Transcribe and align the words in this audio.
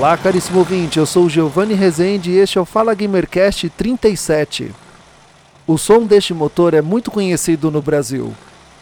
Olá, 0.00 0.16
caríssimo 0.16 0.60
ouvinte, 0.60 0.98
eu 0.98 1.04
sou 1.04 1.26
o 1.26 1.28
Giovanni 1.28 1.74
Rezende 1.74 2.30
e 2.30 2.38
este 2.38 2.56
é 2.56 2.60
o 2.60 2.64
Fala 2.64 2.94
Gamercast 2.94 3.68
37. 3.68 4.72
O 5.66 5.76
som 5.76 6.06
deste 6.06 6.32
motor 6.32 6.72
é 6.72 6.80
muito 6.80 7.10
conhecido 7.10 7.70
no 7.70 7.82
Brasil. 7.82 8.34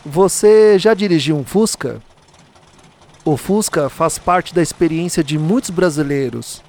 Você 0.07 0.79
já 0.79 0.95
dirigiu 0.95 1.37
um 1.37 1.43
Fusca? 1.43 2.01
O 3.25 3.37
Fusca 3.37 3.89
faz 3.89 4.17
parte 4.17 4.55
da 4.55 4.63
experiência 4.63 5.25
de 5.25 5.37
muitos 5.37 5.71
brasileiros 5.71 6.63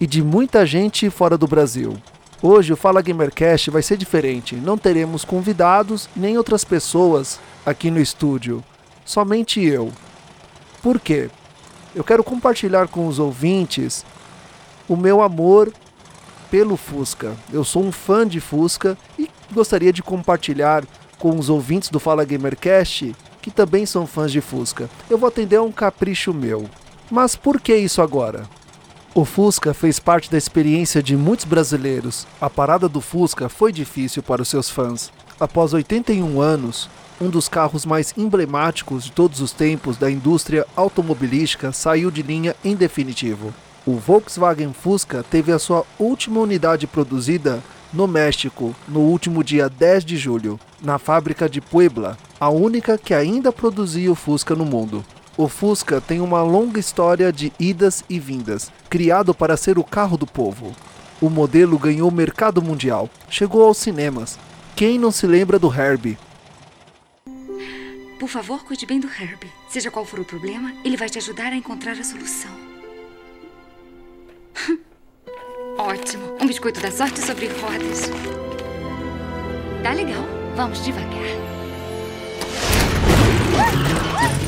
e 0.00 0.06
de 0.06 0.20
muita 0.20 0.66
gente 0.66 1.08
fora 1.08 1.38
do 1.38 1.46
Brasil. 1.46 1.96
Hoje 2.42 2.72
o 2.72 2.76
Fala 2.76 3.02
Gamercast 3.02 3.70
vai 3.70 3.82
ser 3.82 3.96
diferente. 3.96 4.56
Não 4.56 4.76
teremos 4.76 5.24
convidados 5.24 6.08
nem 6.16 6.36
outras 6.36 6.64
pessoas 6.64 7.38
aqui 7.64 7.88
no 7.88 8.00
estúdio, 8.00 8.64
somente 9.04 9.64
eu. 9.64 9.92
Por 10.82 10.98
quê? 10.98 11.30
Eu 11.94 12.02
quero 12.02 12.24
compartilhar 12.24 12.88
com 12.88 13.06
os 13.06 13.18
ouvintes 13.18 14.04
o 14.88 14.96
meu 14.96 15.20
amor 15.20 15.72
pelo 16.50 16.76
Fusca. 16.76 17.34
Eu 17.52 17.64
sou 17.64 17.82
um 17.82 17.92
fã 17.92 18.26
de 18.26 18.40
Fusca 18.40 18.96
e 19.18 19.28
gostaria 19.52 19.92
de 19.92 20.02
compartilhar 20.02 20.84
com 21.18 21.38
os 21.38 21.48
ouvintes 21.48 21.88
do 21.88 22.00
Fala 22.00 22.24
Gamercast 22.24 23.14
que 23.42 23.50
também 23.50 23.84
são 23.84 24.06
fãs 24.06 24.30
de 24.30 24.40
Fusca. 24.40 24.88
Eu 25.10 25.18
vou 25.18 25.28
atender 25.28 25.56
a 25.56 25.62
um 25.62 25.72
capricho 25.72 26.32
meu. 26.32 26.64
Mas 27.10 27.34
por 27.34 27.60
que 27.60 27.74
isso 27.74 28.00
agora? 28.00 28.44
O 29.14 29.24
Fusca 29.26 29.74
fez 29.74 29.98
parte 29.98 30.30
da 30.30 30.38
experiência 30.38 31.02
de 31.02 31.16
muitos 31.16 31.44
brasileiros. 31.44 32.26
A 32.40 32.48
parada 32.48 32.88
do 32.88 33.00
Fusca 33.00 33.48
foi 33.48 33.70
difícil 33.72 34.22
para 34.22 34.40
os 34.40 34.48
seus 34.48 34.70
fãs. 34.70 35.12
Após 35.38 35.74
81 35.74 36.40
anos, 36.40 36.88
um 37.22 37.30
dos 37.30 37.48
carros 37.48 37.86
mais 37.86 38.12
emblemáticos 38.16 39.04
de 39.04 39.12
todos 39.12 39.40
os 39.40 39.52
tempos 39.52 39.96
da 39.96 40.10
indústria 40.10 40.66
automobilística, 40.74 41.70
saiu 41.70 42.10
de 42.10 42.20
linha 42.20 42.56
em 42.64 42.74
definitivo. 42.74 43.54
O 43.86 43.94
Volkswagen 43.94 44.72
Fusca 44.72 45.24
teve 45.30 45.52
a 45.52 45.58
sua 45.58 45.84
última 46.00 46.40
unidade 46.40 46.86
produzida 46.86 47.62
no 47.92 48.08
México 48.08 48.74
no 48.88 49.00
último 49.00 49.44
dia 49.44 49.68
10 49.68 50.04
de 50.04 50.16
julho, 50.16 50.58
na 50.82 50.98
fábrica 50.98 51.48
de 51.48 51.60
Puebla, 51.60 52.18
a 52.40 52.48
única 52.48 52.98
que 52.98 53.14
ainda 53.14 53.52
produzia 53.52 54.10
o 54.10 54.16
Fusca 54.16 54.56
no 54.56 54.64
mundo. 54.64 55.04
O 55.36 55.46
Fusca 55.46 56.00
tem 56.00 56.20
uma 56.20 56.42
longa 56.42 56.80
história 56.80 57.32
de 57.32 57.52
idas 57.58 58.02
e 58.10 58.18
vindas, 58.18 58.72
criado 58.90 59.32
para 59.32 59.56
ser 59.56 59.78
o 59.78 59.84
carro 59.84 60.16
do 60.16 60.26
povo. 60.26 60.72
O 61.20 61.30
modelo 61.30 61.78
ganhou 61.78 62.10
mercado 62.10 62.60
mundial, 62.60 63.08
chegou 63.30 63.64
aos 63.64 63.78
cinemas. 63.78 64.38
Quem 64.74 64.98
não 64.98 65.12
se 65.12 65.26
lembra 65.26 65.58
do 65.58 65.72
Herbie, 65.72 66.18
por 68.22 68.28
favor, 68.28 68.62
cuide 68.62 68.86
bem 68.86 69.00
do 69.00 69.08
Herb. 69.08 69.50
Seja 69.68 69.90
qual 69.90 70.04
for 70.04 70.20
o 70.20 70.24
problema, 70.24 70.72
ele 70.84 70.96
vai 70.96 71.08
te 71.08 71.18
ajudar 71.18 71.52
a 71.52 71.56
encontrar 71.56 71.98
a 71.98 72.04
solução. 72.04 72.52
Ótimo. 75.76 76.38
Um 76.40 76.46
biscoito 76.46 76.80
da 76.80 76.92
sorte 76.92 77.18
sobre 77.18 77.48
rodas. 77.48 78.10
Tá 79.82 79.92
legal. 79.92 80.22
Vamos 80.54 80.84
devagar. 80.84 81.10
Fusca 83.50 84.41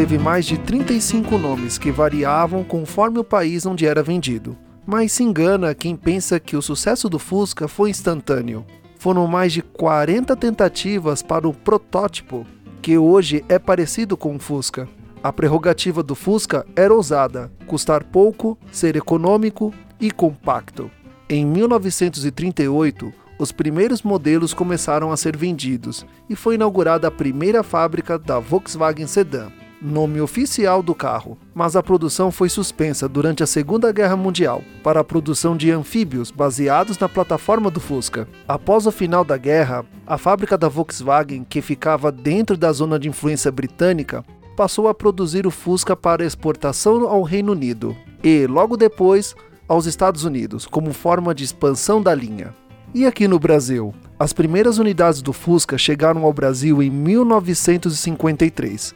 teve 0.00 0.16
mais 0.16 0.46
de 0.46 0.56
35 0.56 1.36
nomes 1.36 1.76
que 1.76 1.92
variavam 1.92 2.64
conforme 2.64 3.18
o 3.18 3.24
país 3.24 3.66
onde 3.66 3.84
era 3.84 4.02
vendido. 4.02 4.56
Mas 4.86 5.12
se 5.12 5.22
engana 5.22 5.74
quem 5.74 5.94
pensa 5.94 6.40
que 6.40 6.56
o 6.56 6.62
sucesso 6.62 7.06
do 7.06 7.18
Fusca 7.18 7.68
foi 7.68 7.90
instantâneo. 7.90 8.64
Foram 8.98 9.26
mais 9.26 9.52
de 9.52 9.60
40 9.60 10.34
tentativas 10.36 11.20
para 11.20 11.46
o 11.46 11.52
protótipo, 11.52 12.46
que 12.80 12.96
hoje 12.96 13.44
é 13.46 13.58
parecido 13.58 14.16
com 14.16 14.36
o 14.36 14.38
Fusca. 14.38 14.88
A 15.22 15.30
prerrogativa 15.30 16.02
do 16.02 16.14
Fusca 16.14 16.64
era 16.74 16.94
ousada: 16.94 17.52
custar 17.66 18.02
pouco, 18.02 18.56
ser 18.72 18.96
econômico 18.96 19.70
e 20.00 20.10
compacto. 20.10 20.90
Em 21.28 21.44
1938, 21.44 23.12
os 23.38 23.52
primeiros 23.52 24.02
modelos 24.02 24.54
começaram 24.54 25.12
a 25.12 25.16
ser 25.18 25.36
vendidos 25.36 26.06
e 26.26 26.34
foi 26.34 26.54
inaugurada 26.54 27.06
a 27.06 27.10
primeira 27.10 27.62
fábrica 27.62 28.18
da 28.18 28.38
Volkswagen 28.38 29.06
Sedan, 29.06 29.52
nome 29.80 30.20
oficial 30.20 30.82
do 30.82 30.94
carro, 30.94 31.38
mas 31.54 31.74
a 31.74 31.82
produção 31.82 32.30
foi 32.30 32.48
suspensa 32.48 33.08
durante 33.08 33.42
a 33.42 33.46
Segunda 33.46 33.90
Guerra 33.92 34.16
Mundial 34.16 34.62
para 34.82 35.00
a 35.00 35.04
produção 35.04 35.56
de 35.56 35.70
anfíbios 35.70 36.30
baseados 36.30 36.98
na 36.98 37.08
plataforma 37.08 37.70
do 37.70 37.80
Fusca. 37.80 38.28
Após 38.46 38.86
o 38.86 38.92
final 38.92 39.24
da 39.24 39.36
guerra, 39.36 39.84
a 40.06 40.18
fábrica 40.18 40.58
da 40.58 40.68
Volkswagen, 40.68 41.44
que 41.44 41.62
ficava 41.62 42.12
dentro 42.12 42.56
da 42.56 42.72
zona 42.72 42.98
de 42.98 43.08
influência 43.08 43.50
britânica, 43.50 44.24
passou 44.56 44.88
a 44.88 44.94
produzir 44.94 45.46
o 45.46 45.50
Fusca 45.50 45.96
para 45.96 46.24
exportação 46.24 47.08
ao 47.08 47.22
Reino 47.22 47.52
Unido 47.52 47.96
e, 48.22 48.46
logo 48.46 48.76
depois, 48.76 49.34
aos 49.66 49.86
Estados 49.86 50.24
Unidos, 50.24 50.66
como 50.66 50.92
forma 50.92 51.34
de 51.34 51.44
expansão 51.44 52.02
da 52.02 52.14
linha. 52.14 52.54
E 52.92 53.06
aqui 53.06 53.28
no 53.28 53.38
Brasil? 53.38 53.94
As 54.18 54.32
primeiras 54.32 54.78
unidades 54.78 55.22
do 55.22 55.32
Fusca 55.32 55.78
chegaram 55.78 56.24
ao 56.24 56.32
Brasil 56.32 56.82
em 56.82 56.90
1953. 56.90 58.92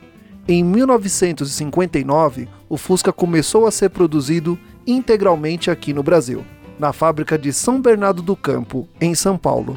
Em 0.47 0.63
1959, 0.63 2.49
o 2.69 2.77
Fusca 2.77 3.13
começou 3.13 3.67
a 3.67 3.71
ser 3.71 3.91
produzido 3.91 4.59
integralmente 4.87 5.71
aqui 5.71 5.93
no 5.93 6.03
Brasil, 6.03 6.43
na 6.79 6.93
fábrica 6.93 7.39
de 7.39 7.53
São 7.53 7.81
Bernardo 7.81 8.23
do 8.23 8.37
Campo, 8.37 8.87
em 9.01 9.15
São 9.15 9.39
Paulo. 9.39 9.77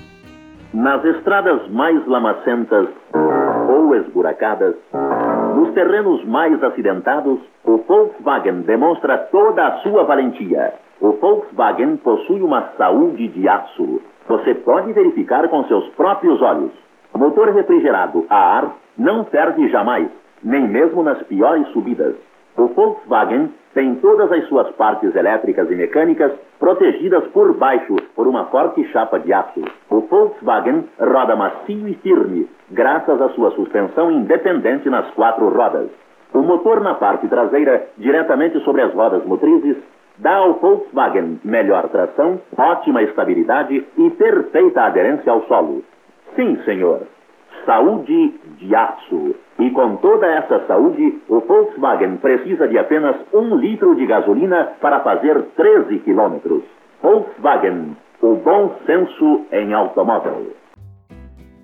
Nas 0.74 1.04
estradas 1.06 1.70
mais 1.70 2.06
lamacentas 2.06 2.88
ou 3.70 3.96
esburacadas, 3.96 4.76
nos 5.56 5.74
terrenos 5.74 6.26
mais 6.26 6.62
acidentados, 6.62 7.40
o 7.64 7.78
Volkswagen 7.88 8.62
demonstra 8.62 9.18
toda 9.18 9.68
a 9.68 9.78
sua 9.80 10.04
valentia 10.04 10.74
o 11.00 11.12
Volkswagen 11.12 11.98
possui 11.98 12.42
uma 12.42 12.70
saúde 12.78 13.28
de 13.28 13.48
aço. 13.48 14.02
Você 14.28 14.56
pode 14.56 14.92
verificar 14.94 15.48
com 15.48 15.64
seus 15.66 15.88
próprios 15.90 16.42
olhos. 16.42 16.72
Motor 17.14 17.50
refrigerado 17.50 18.26
a 18.30 18.36
ar 18.36 18.76
não 18.98 19.24
perde 19.24 19.70
jamais, 19.70 20.08
nem 20.44 20.68
mesmo 20.68 21.04
nas 21.04 21.22
piores 21.24 21.68
subidas. 21.70 22.16
O 22.58 22.68
Volkswagen 22.68 23.54
tem 23.74 23.94
todas 23.96 24.32
as 24.32 24.48
suas 24.48 24.68
partes 24.72 25.16
elétricas 25.16 25.70
e 25.70 25.76
mecânicas 25.76 26.32
protegidas 26.60 27.24
por 27.28 27.54
baixo 27.54 27.96
por 28.16 28.28
uma 28.28 28.46
forte 28.46 28.84
chapa 28.92 29.20
de 29.20 29.32
aço. 29.32 29.62
O 29.90 30.00
Volkswagen 30.02 30.86
roda 31.00 31.36
macio 31.36 31.88
e 31.88 31.94
firme, 31.96 32.50
graças 32.72 33.22
à 33.22 33.30
sua 33.30 33.52
suspensão 33.52 34.12
independente 34.12 34.90
nas 34.90 35.08
quatro 35.12 35.50
rodas. 35.50 35.90
O 36.34 36.42
motor 36.42 36.82
na 36.82 36.96
parte 36.96 37.28
traseira, 37.28 37.88
diretamente 37.98 38.60
sobre 38.64 38.82
as 38.82 38.94
rodas 38.94 39.24
motrizes, 39.26 39.78
dá 40.18 40.38
ao 40.38 40.54
Volkswagen 40.56 41.40
melhor 41.44 41.88
tração, 41.90 42.42
ótima 42.58 43.04
estabilidade 43.04 43.86
e 43.98 44.10
perfeita 44.10 44.82
aderência 44.82 45.32
ao 45.32 45.44
solo. 45.44 45.84
Sim, 46.36 46.60
senhor. 46.66 47.02
Saúde 47.68 48.34
de 48.60 48.74
aço. 48.74 49.36
E 49.60 49.70
com 49.72 49.98
toda 49.98 50.26
essa 50.26 50.66
saúde, 50.68 51.22
o 51.28 51.42
Volkswagen 51.42 52.16
precisa 52.16 52.66
de 52.66 52.78
apenas 52.78 53.18
um 53.34 53.56
litro 53.58 53.94
de 53.94 54.06
gasolina 54.06 54.72
para 54.80 55.02
fazer 55.02 55.44
13 55.58 56.00
quilômetros. 56.00 56.64
Volkswagen, 57.04 57.98
o 58.22 58.36
bom 58.36 58.74
senso 58.86 59.42
em 59.52 59.74
automóvel. 59.74 60.54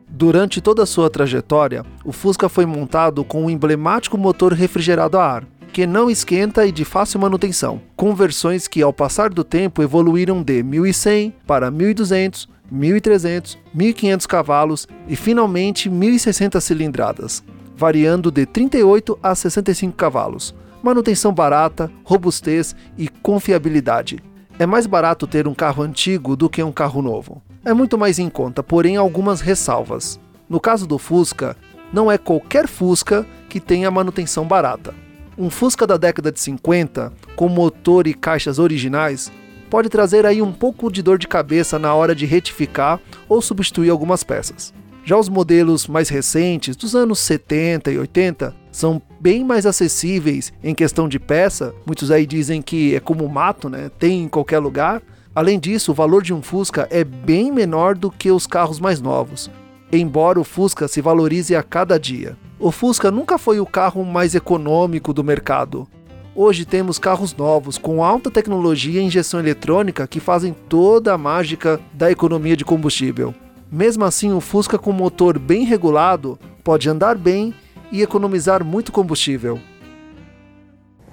Durante 0.10 0.62
toda 0.62 0.84
a 0.84 0.86
sua 0.86 1.10
trajetória, 1.10 1.84
o 2.06 2.12
Fusca 2.12 2.50
foi 2.50 2.66
montado 2.66 3.24
com 3.24 3.46
um 3.46 3.50
emblemático 3.50 4.18
motor 4.18 4.52
refrigerado 4.52 5.18
a 5.18 5.26
ar, 5.26 5.44
que 5.72 5.88
não 5.88 6.10
esquenta 6.10 6.66
e 6.66 6.72
de 6.72 6.84
fácil 6.84 7.22
manutenção, 7.22 7.82
com 7.96 8.14
versões 8.14 8.68
que 8.68 8.82
ao 8.82 8.92
passar 8.92 9.30
do 9.30 9.44
tempo 9.44 9.82
evoluíram 9.82 10.44
de 10.44 10.62
1100 10.62 11.34
para 11.48 11.72
1200, 11.72 12.48
1300, 12.72 13.58
1500 13.74 14.26
cavalos 14.26 14.88
e 15.08 15.16
finalmente 15.16 15.90
1060 15.90 16.60
cilindradas, 16.62 17.44
variando 17.76 18.32
de 18.32 18.46
38 18.46 19.18
a 19.22 19.36
65 19.36 19.96
cavalos. 19.96 20.56
Manutenção 20.82 21.34
barata, 21.34 21.92
robustez 22.04 22.76
e 22.98 23.08
confiabilidade. 23.08 24.24
É 24.60 24.66
mais 24.66 24.86
barato 24.86 25.26
ter 25.26 25.48
um 25.48 25.54
carro 25.54 25.82
antigo 25.84 26.36
do 26.36 26.50
que 26.50 26.62
um 26.62 26.72
carro 26.72 27.02
novo. 27.02 27.42
É 27.66 27.74
muito 27.74 27.98
mais 27.98 28.20
em 28.20 28.30
conta, 28.30 28.62
porém 28.62 28.98
algumas 28.98 29.42
ressalvas. 29.42 30.20
No 30.50 30.60
caso 30.60 30.86
do 30.86 30.98
Fusca, 30.98 31.56
não 31.92 32.12
é 32.12 32.18
qualquer 32.18 32.68
Fusca 32.68 33.26
que 33.48 33.60
tenha 33.60 33.90
manutenção 33.90 34.46
barata. 34.46 34.94
Um 35.38 35.50
Fusca 35.50 35.88
da 35.88 35.98
década 35.98 36.32
de 36.32 36.40
50, 36.40 37.14
com 37.36 37.48
motor 37.48 38.06
e 38.06 38.14
caixas 38.14 38.60
originais, 38.60 39.32
pode 39.74 39.90
trazer 39.90 40.24
aí 40.24 40.40
um 40.40 40.52
pouco 40.52 40.92
de 40.92 41.02
dor 41.02 41.18
de 41.18 41.28
cabeça 41.28 41.80
na 41.80 41.96
hora 41.96 42.14
de 42.14 42.28
retificar 42.28 43.00
ou 43.28 43.42
substituir 43.42 43.90
algumas 43.90 44.24
peças. 44.24 44.72
Já 45.04 45.18
os 45.18 45.28
modelos 45.28 45.88
mais 45.88 46.10
recentes, 46.10 46.76
dos 46.76 46.96
anos 46.96 47.18
70 47.18 47.92
e 47.92 47.98
80, 47.98 48.54
são 48.72 49.02
bem 49.20 49.44
mais 49.44 49.66
acessíveis 49.66 50.54
em 50.64 50.76
questão 50.76 51.10
de 51.10 51.18
peça. 51.18 51.74
Muitos 51.88 52.12
aí 52.12 52.28
dizem 52.28 52.62
que 52.62 52.96
é 52.96 53.00
como 53.00 53.28
mato, 53.28 53.68
né? 53.68 53.90
Tem 53.98 54.22
em 54.22 54.28
qualquer 54.28 54.60
lugar. 54.60 55.02
Além 55.34 55.60
disso, 55.60 55.92
o 55.92 55.96
valor 55.96 56.22
de 56.22 56.36
um 56.36 56.44
Fusca 56.44 56.88
é 56.92 57.04
bem 57.04 57.52
menor 57.52 57.96
do 57.96 58.12
que 58.12 58.30
os 58.30 58.46
carros 58.46 58.80
mais 58.80 59.02
novos, 59.02 59.50
embora 59.92 60.40
o 60.40 60.44
Fusca 60.44 60.88
se 60.88 61.02
valorize 61.02 61.56
a 61.56 61.64
cada 61.64 62.00
dia. 62.00 62.38
O 62.60 62.70
Fusca 62.70 63.10
nunca 63.10 63.40
foi 63.40 63.60
o 63.60 63.66
carro 63.66 64.06
mais 64.06 64.36
econômico 64.36 65.12
do 65.12 65.24
mercado. 65.24 65.88
Hoje 66.36 66.66
temos 66.66 66.98
carros 66.98 67.36
novos 67.36 67.78
com 67.78 68.04
alta 68.04 68.32
tecnologia 68.32 69.00
e 69.00 69.06
injeção 69.06 69.40
eletrônica 69.40 70.08
que 70.08 70.20
fazem 70.20 70.52
toda 70.68 71.14
a 71.14 71.18
mágica 71.18 71.80
da 71.94 72.10
economia 72.10 72.58
de 72.58 72.66
combustível. 72.66 73.36
Mesmo 73.72 74.04
assim, 74.04 74.34
o 74.34 74.42
Fusca 74.42 74.80
com 74.80 74.92
motor 74.92 75.38
bem 75.38 75.64
regulado 75.64 76.40
pode 76.64 76.90
andar 76.90 77.16
bem 77.16 77.54
e 77.92 78.02
economizar 78.02 78.66
muito 78.66 78.92
combustível. 78.92 79.60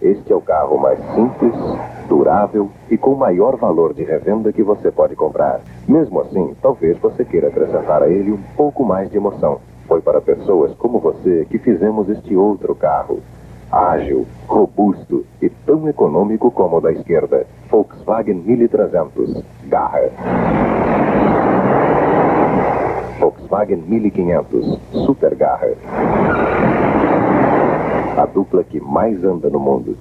Este 0.01 0.33
é 0.33 0.35
o 0.35 0.41
carro 0.41 0.79
mais 0.79 0.99
simples, 1.15 1.53
durável 2.09 2.71
e 2.91 2.97
com 2.97 3.15
maior 3.15 3.59
valor 3.59 3.93
de 3.93 4.03
revenda 4.03 4.51
que 4.51 4.63
você 4.63 4.91
pode 4.91 5.15
comprar. 5.15 5.61
Mesmo 5.87 6.19
assim, 6.23 6.57
talvez 6.63 6.99
você 6.99 7.27
queira 7.27 7.49
acrescentar 7.49 8.03
a 8.03 8.09
ele 8.09 8.33
um 8.33 8.43
pouco 8.57 8.83
mais 8.83 9.11
de 9.11 9.19
emoção. 9.19 9.61
Foi 9.87 10.01
para 10.01 10.23
pessoas 10.23 10.73
como 10.77 10.99
você 10.99 11.47
que 11.51 11.59
fizemos 11.59 12.09
este 12.09 12.35
outro 12.35 12.75
carro. 12.75 13.21
Ágil, 13.71 14.27
robusto 14.49 15.25
e 15.41 15.49
tão 15.49 15.89
econômico 15.89 16.51
como 16.51 16.79
o 16.79 16.81
da 16.81 16.91
esquerda. 16.91 17.47
Volkswagen 17.71 18.43
1300. 18.45 19.45
Garra. 19.69 20.11
Volkswagen 23.21 23.83
1500. 23.87 24.79
Super 25.07 25.37
Garra. 25.37 25.69
A 28.17 28.27
dupla 28.27 28.65
que 28.65 28.81
mais 28.81 29.23
anda 29.23 29.49
no 29.49 29.61
mundo. 29.61 29.97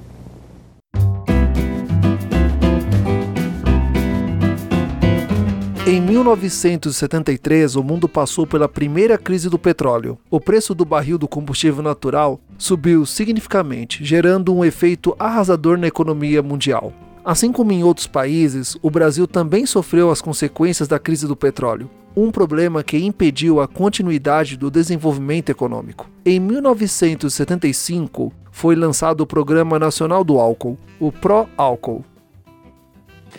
Em 5.89 5.99
1973, 5.99 7.75
o 7.75 7.81
mundo 7.81 8.07
passou 8.07 8.45
pela 8.45 8.69
primeira 8.69 9.17
crise 9.17 9.49
do 9.49 9.57
petróleo. 9.57 10.19
O 10.29 10.39
preço 10.39 10.75
do 10.75 10.85
barril 10.85 11.17
do 11.17 11.27
combustível 11.27 11.81
natural 11.81 12.39
subiu 12.59 13.07
significativamente, 13.07 14.05
gerando 14.05 14.53
um 14.53 14.63
efeito 14.63 15.15
arrasador 15.17 15.79
na 15.79 15.87
economia 15.87 16.43
mundial. 16.43 16.93
Assim 17.25 17.51
como 17.51 17.71
em 17.71 17.83
outros 17.83 18.05
países, 18.05 18.77
o 18.83 18.91
Brasil 18.91 19.25
também 19.25 19.65
sofreu 19.65 20.11
as 20.11 20.21
consequências 20.21 20.87
da 20.87 20.99
crise 20.99 21.25
do 21.25 21.35
petróleo, 21.35 21.89
um 22.15 22.29
problema 22.29 22.83
que 22.83 23.03
impediu 23.03 23.59
a 23.59 23.67
continuidade 23.67 24.57
do 24.57 24.69
desenvolvimento 24.69 25.49
econômico. 25.49 26.07
Em 26.23 26.39
1975, 26.39 28.31
foi 28.51 28.75
lançado 28.75 29.21
o 29.21 29.25
Programa 29.25 29.79
Nacional 29.79 30.23
do 30.23 30.37
Álcool, 30.37 30.77
o 30.99 31.11
Pró-Álcool. 31.11 32.05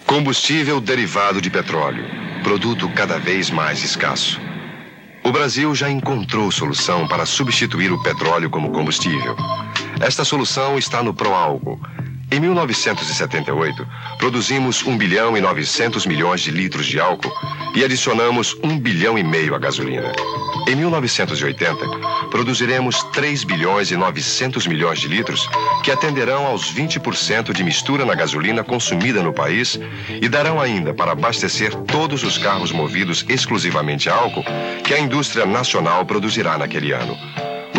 Combustível 0.06 0.81
derivado 0.81 1.40
de 1.40 1.50
petróleo 1.50 2.20
produto 2.40 2.88
cada 2.94 3.19
vez 3.19 3.50
mais 3.50 3.84
escasso. 3.84 4.40
O 5.22 5.31
Brasil 5.31 5.75
já 5.75 5.90
encontrou 5.90 6.50
solução 6.50 7.06
para 7.06 7.26
substituir 7.26 7.92
o 7.92 8.02
petróleo 8.02 8.48
como 8.48 8.70
combustível. 8.70 9.37
Esta 10.00 10.25
solução 10.25 10.78
está 10.78 11.02
no 11.02 11.12
Proalgo. 11.12 11.78
Em 12.32 12.38
1978, 12.38 13.87
produzimos 14.17 14.85
1 14.87 14.97
bilhão 14.97 15.37
e 15.37 15.41
900 15.41 16.06
milhões 16.06 16.41
de 16.41 16.53
litros 16.53 16.87
de 16.87 17.00
álcool 17.00 17.32
e 17.75 17.85
adicionamos 17.85 18.56
1 18.62 18.79
bilhão 18.79 19.19
e 19.19 19.25
meio 19.25 19.53
à 19.53 19.59
gasolina. 19.59 20.12
Em 20.69 20.77
1980, 20.77 22.29
produziremos 22.31 23.03
3 23.12 23.43
bilhões 23.43 23.91
e 23.91 23.97
900 23.97 24.69
milhões 24.69 25.00
de 25.00 25.09
litros, 25.09 25.49
que 25.82 25.91
atenderão 25.91 26.47
aos 26.47 26.73
20% 26.73 27.53
de 27.53 27.65
mistura 27.65 28.05
na 28.05 28.15
gasolina 28.15 28.62
consumida 28.62 29.23
no 29.25 29.32
país 29.32 29.81
e 30.09 30.29
darão 30.29 30.61
ainda 30.61 30.94
para 30.94 31.11
abastecer 31.11 31.75
todos 31.75 32.23
os 32.23 32.38
carros 32.38 32.71
movidos 32.71 33.25
exclusivamente 33.29 34.09
a 34.09 34.15
álcool 34.15 34.44
que 34.85 34.94
a 34.94 35.00
indústria 35.00 35.44
nacional 35.44 36.05
produzirá 36.05 36.56
naquele 36.56 36.93
ano. 36.93 37.19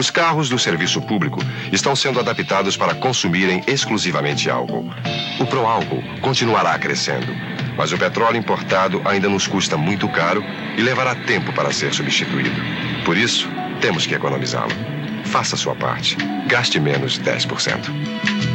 Os 0.02 0.10
carros 0.10 0.50
do 0.50 0.58
serviço 0.58 1.00
público 1.00 1.40
estão 1.72 1.96
sendo 1.96 2.20
adaptados 2.20 2.76
para 2.76 2.96
consumirem 2.96 3.64
exclusivamente 3.68 4.50
álcool. 4.50 4.92
O 5.40 5.46
Proálcool 5.46 6.02
continuará 6.22 6.76
crescendo, 6.80 7.28
mas 7.78 7.92
o 7.92 8.00
petróleo 8.00 8.38
importado 8.38 9.00
ainda 9.06 9.30
nos 9.30 9.46
custa 9.46 9.78
muito 9.78 10.10
caro 10.10 10.44
e 10.76 10.82
levará 10.82 11.14
tempo 11.14 11.54
para 11.54 11.72
ser 11.72 11.94
substituído. 11.94 12.60
Por 13.06 13.16
isso, 13.16 13.48
temos 13.80 14.08
que 14.08 14.16
economizá-lo. 14.16 14.74
Faça 15.26 15.56
sua 15.56 15.76
parte. 15.76 16.18
Gaste 16.48 16.80
menos 16.80 17.20
10%. 17.20 18.51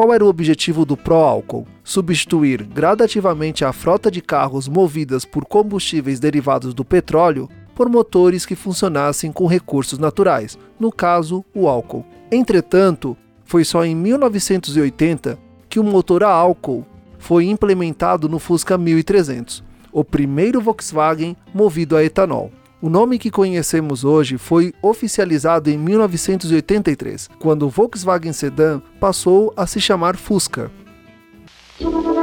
Qual 0.00 0.14
era 0.14 0.24
o 0.24 0.28
objetivo 0.28 0.86
do 0.86 0.96
Proálcool? 0.96 1.66
Substituir 1.84 2.62
gradativamente 2.62 3.66
a 3.66 3.70
frota 3.70 4.10
de 4.10 4.22
carros 4.22 4.66
movidas 4.66 5.26
por 5.26 5.44
combustíveis 5.44 6.18
derivados 6.18 6.72
do 6.72 6.82
petróleo 6.82 7.50
por 7.74 7.86
motores 7.86 8.46
que 8.46 8.56
funcionassem 8.56 9.30
com 9.30 9.44
recursos 9.44 9.98
naturais, 9.98 10.58
no 10.78 10.90
caso, 10.90 11.44
o 11.54 11.68
álcool. 11.68 12.06
Entretanto, 12.32 13.14
foi 13.44 13.62
só 13.62 13.84
em 13.84 13.94
1980 13.94 15.38
que 15.68 15.78
o 15.78 15.84
motor 15.84 16.24
a 16.24 16.30
álcool 16.30 16.86
foi 17.18 17.44
implementado 17.44 18.26
no 18.26 18.38
Fusca 18.38 18.78
1300, 18.78 19.62
o 19.92 20.02
primeiro 20.02 20.62
Volkswagen 20.62 21.36
movido 21.52 21.94
a 21.94 22.02
etanol. 22.02 22.50
O 22.82 22.88
nome 22.88 23.18
que 23.18 23.30
conhecemos 23.30 24.04
hoje 24.04 24.38
foi 24.38 24.72
oficializado 24.80 25.68
em 25.68 25.76
1983, 25.76 27.28
quando 27.38 27.66
o 27.66 27.68
Volkswagen 27.68 28.32
Sedan 28.32 28.80
passou 28.98 29.52
a 29.54 29.66
se 29.66 29.78
chamar 29.78 30.16
Fusca. 30.16 30.70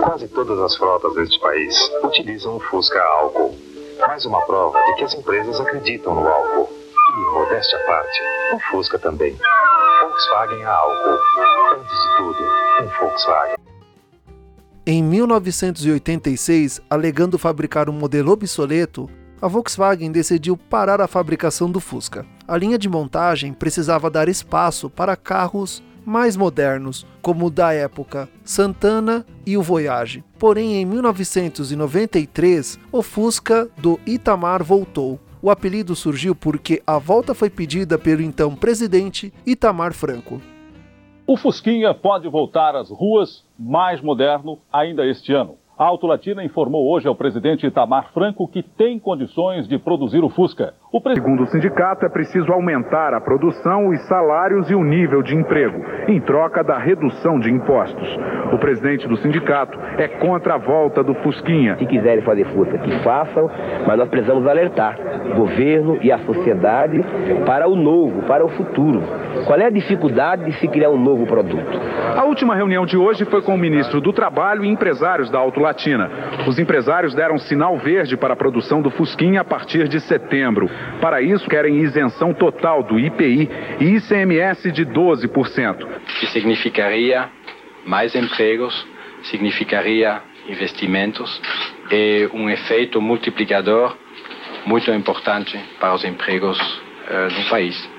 Quase 0.03 0.27
todas 0.29 0.57
as 0.57 0.75
frotas 0.75 1.13
deste 1.13 1.39
país 1.39 1.77
utilizam 2.03 2.55
o 2.55 2.59
Fusca 2.59 2.99
álcool. 2.99 3.55
Mais 3.99 4.25
uma 4.25 4.41
prova 4.47 4.79
de 4.87 4.95
que 4.95 5.03
as 5.03 5.13
empresas 5.13 5.61
acreditam 5.61 6.15
no 6.15 6.27
álcool. 6.27 6.67
E, 6.71 7.33
modéstia 7.35 7.77
à 7.77 7.85
parte, 7.85 8.21
o 8.55 8.59
Fusca 8.71 8.97
também. 8.97 9.37
Volkswagen 10.01 10.63
a 10.63 10.71
álcool. 10.71 11.19
Antes 11.75 11.91
de 11.91 12.17
tudo, 12.17 12.43
um 12.81 12.99
Volkswagen. 12.99 13.57
Em 14.87 15.03
1986, 15.03 16.81
alegando 16.89 17.37
fabricar 17.37 17.91
um 17.91 17.93
modelo 17.93 18.31
obsoleto, 18.31 19.07
a 19.41 19.47
Volkswagen 19.47 20.11
decidiu 20.11 20.57
parar 20.57 20.99
a 20.99 21.07
fabricação 21.07 21.69
do 21.69 21.79
Fusca. 21.79 22.25
A 22.47 22.57
linha 22.57 22.77
de 22.77 22.89
montagem 22.89 23.53
precisava 23.53 24.09
dar 24.09 24.27
espaço 24.27 24.89
para 24.89 25.15
carros 25.15 25.83
mais 26.05 26.37
modernos, 26.37 27.05
como 27.21 27.47
o 27.47 27.49
da 27.49 27.73
época 27.73 28.29
Santana 28.43 29.25
e 29.45 29.57
o 29.57 29.61
Voyage. 29.61 30.23
Porém, 30.39 30.75
em 30.75 30.85
1993, 30.85 32.79
o 32.91 33.01
Fusca 33.03 33.69
do 33.77 33.99
Itamar 34.07 34.63
voltou. 34.63 35.19
O 35.41 35.51
apelido 35.51 35.95
surgiu 35.95 36.33
porque 36.33 36.81
a 36.87 36.97
volta 36.97 37.33
foi 37.35 37.49
pedida 37.49 37.99
pelo 37.99 38.21
então 38.21 38.55
presidente 38.55 39.33
Itamar 39.45 39.93
Franco. 39.93 40.41
O 41.27 41.35
Fusquinha 41.35 41.93
pode 41.93 42.29
voltar 42.29 42.73
às 42.73 42.89
ruas 42.89 43.43
mais 43.59 44.01
moderno 44.01 44.59
ainda 44.71 45.05
este 45.05 45.33
ano. 45.33 45.57
A 45.77 45.85
Latina 46.07 46.43
informou 46.43 46.89
hoje 46.89 47.07
ao 47.07 47.13
presidente 47.13 47.67
Itamar 47.67 48.11
Franco 48.11 48.47
que 48.47 48.63
tem 48.63 48.97
condições 48.97 49.67
de 49.67 49.77
produzir 49.77 50.23
o 50.23 50.29
Fusca. 50.29 50.73
O 50.97 51.13
Segundo 51.13 51.43
o 51.43 51.45
sindicato, 51.45 52.07
é 52.07 52.09
preciso 52.09 52.51
aumentar 52.51 53.13
a 53.13 53.21
produção, 53.21 53.89
os 53.89 54.01
salários 54.07 54.67
e 54.71 54.73
o 54.73 54.83
nível 54.83 55.21
de 55.21 55.35
emprego, 55.35 55.85
em 56.07 56.19
troca 56.19 56.63
da 56.63 56.75
redução 56.75 57.39
de 57.39 57.51
impostos. 57.51 58.17
O 58.51 58.57
presidente 58.57 59.07
do 59.07 59.15
sindicato 59.17 59.77
é 59.95 60.07
contra 60.07 60.55
a 60.55 60.57
volta 60.57 61.03
do 61.03 61.13
Fusquinha. 61.15 61.75
Se 61.77 61.85
quiserem 61.85 62.23
fazer 62.23 62.45
Fusca, 62.45 62.79
que 62.79 62.91
façam, 63.03 63.47
mas 63.85 63.95
nós 63.95 64.09
precisamos 64.09 64.47
alertar 64.47 64.97
o 65.31 65.35
governo 65.35 65.99
e 66.01 66.11
a 66.11 66.17
sociedade 66.19 67.03
para 67.45 67.67
o 67.67 67.75
novo, 67.75 68.23
para 68.23 68.43
o 68.43 68.49
futuro. 68.49 69.03
Qual 69.45 69.59
é 69.59 69.65
a 69.65 69.69
dificuldade 69.69 70.45
de 70.45 70.53
se 70.53 70.67
criar 70.67 70.89
um 70.89 70.97
novo 70.97 71.27
produto? 71.27 71.79
A 72.15 72.23
última 72.23 72.55
reunião 72.55 72.85
de 72.85 72.97
hoje 72.97 73.23
foi 73.25 73.43
com 73.43 73.53
o 73.53 73.57
ministro 73.57 74.01
do 74.01 74.11
Trabalho 74.11 74.65
e 74.65 74.67
empresários 74.67 75.29
da 75.29 75.37
Auto 75.37 75.59
Latina. 75.59 76.09
Os 76.47 76.57
empresários 76.57 77.13
deram 77.13 77.37
sinal 77.37 77.77
verde 77.77 78.17
para 78.17 78.33
a 78.33 78.37
produção 78.37 78.81
do 78.81 78.89
Fusquinha 78.89 79.41
a 79.41 79.45
partir 79.45 79.87
de 79.87 79.99
setembro. 79.99 80.67
Para 81.01 81.21
isso, 81.21 81.47
querem 81.47 81.77
isenção 81.77 82.33
total 82.33 82.83
do 82.83 82.99
IPI 82.99 83.49
e 83.79 83.95
ICMS 83.95 84.71
de 84.71 84.85
12%. 84.85 85.87
Que 86.19 86.27
significaria 86.27 87.29
mais 87.85 88.15
empregos, 88.15 88.87
significaria 89.23 90.21
investimentos 90.49 91.41
e 91.91 92.29
um 92.33 92.49
efeito 92.49 93.01
multiplicador 93.01 93.95
muito 94.65 94.91
importante 94.91 95.57
para 95.79 95.93
os 95.93 96.03
empregos 96.03 96.59
uh, 96.59 97.39
no 97.39 97.49
país. 97.49 97.96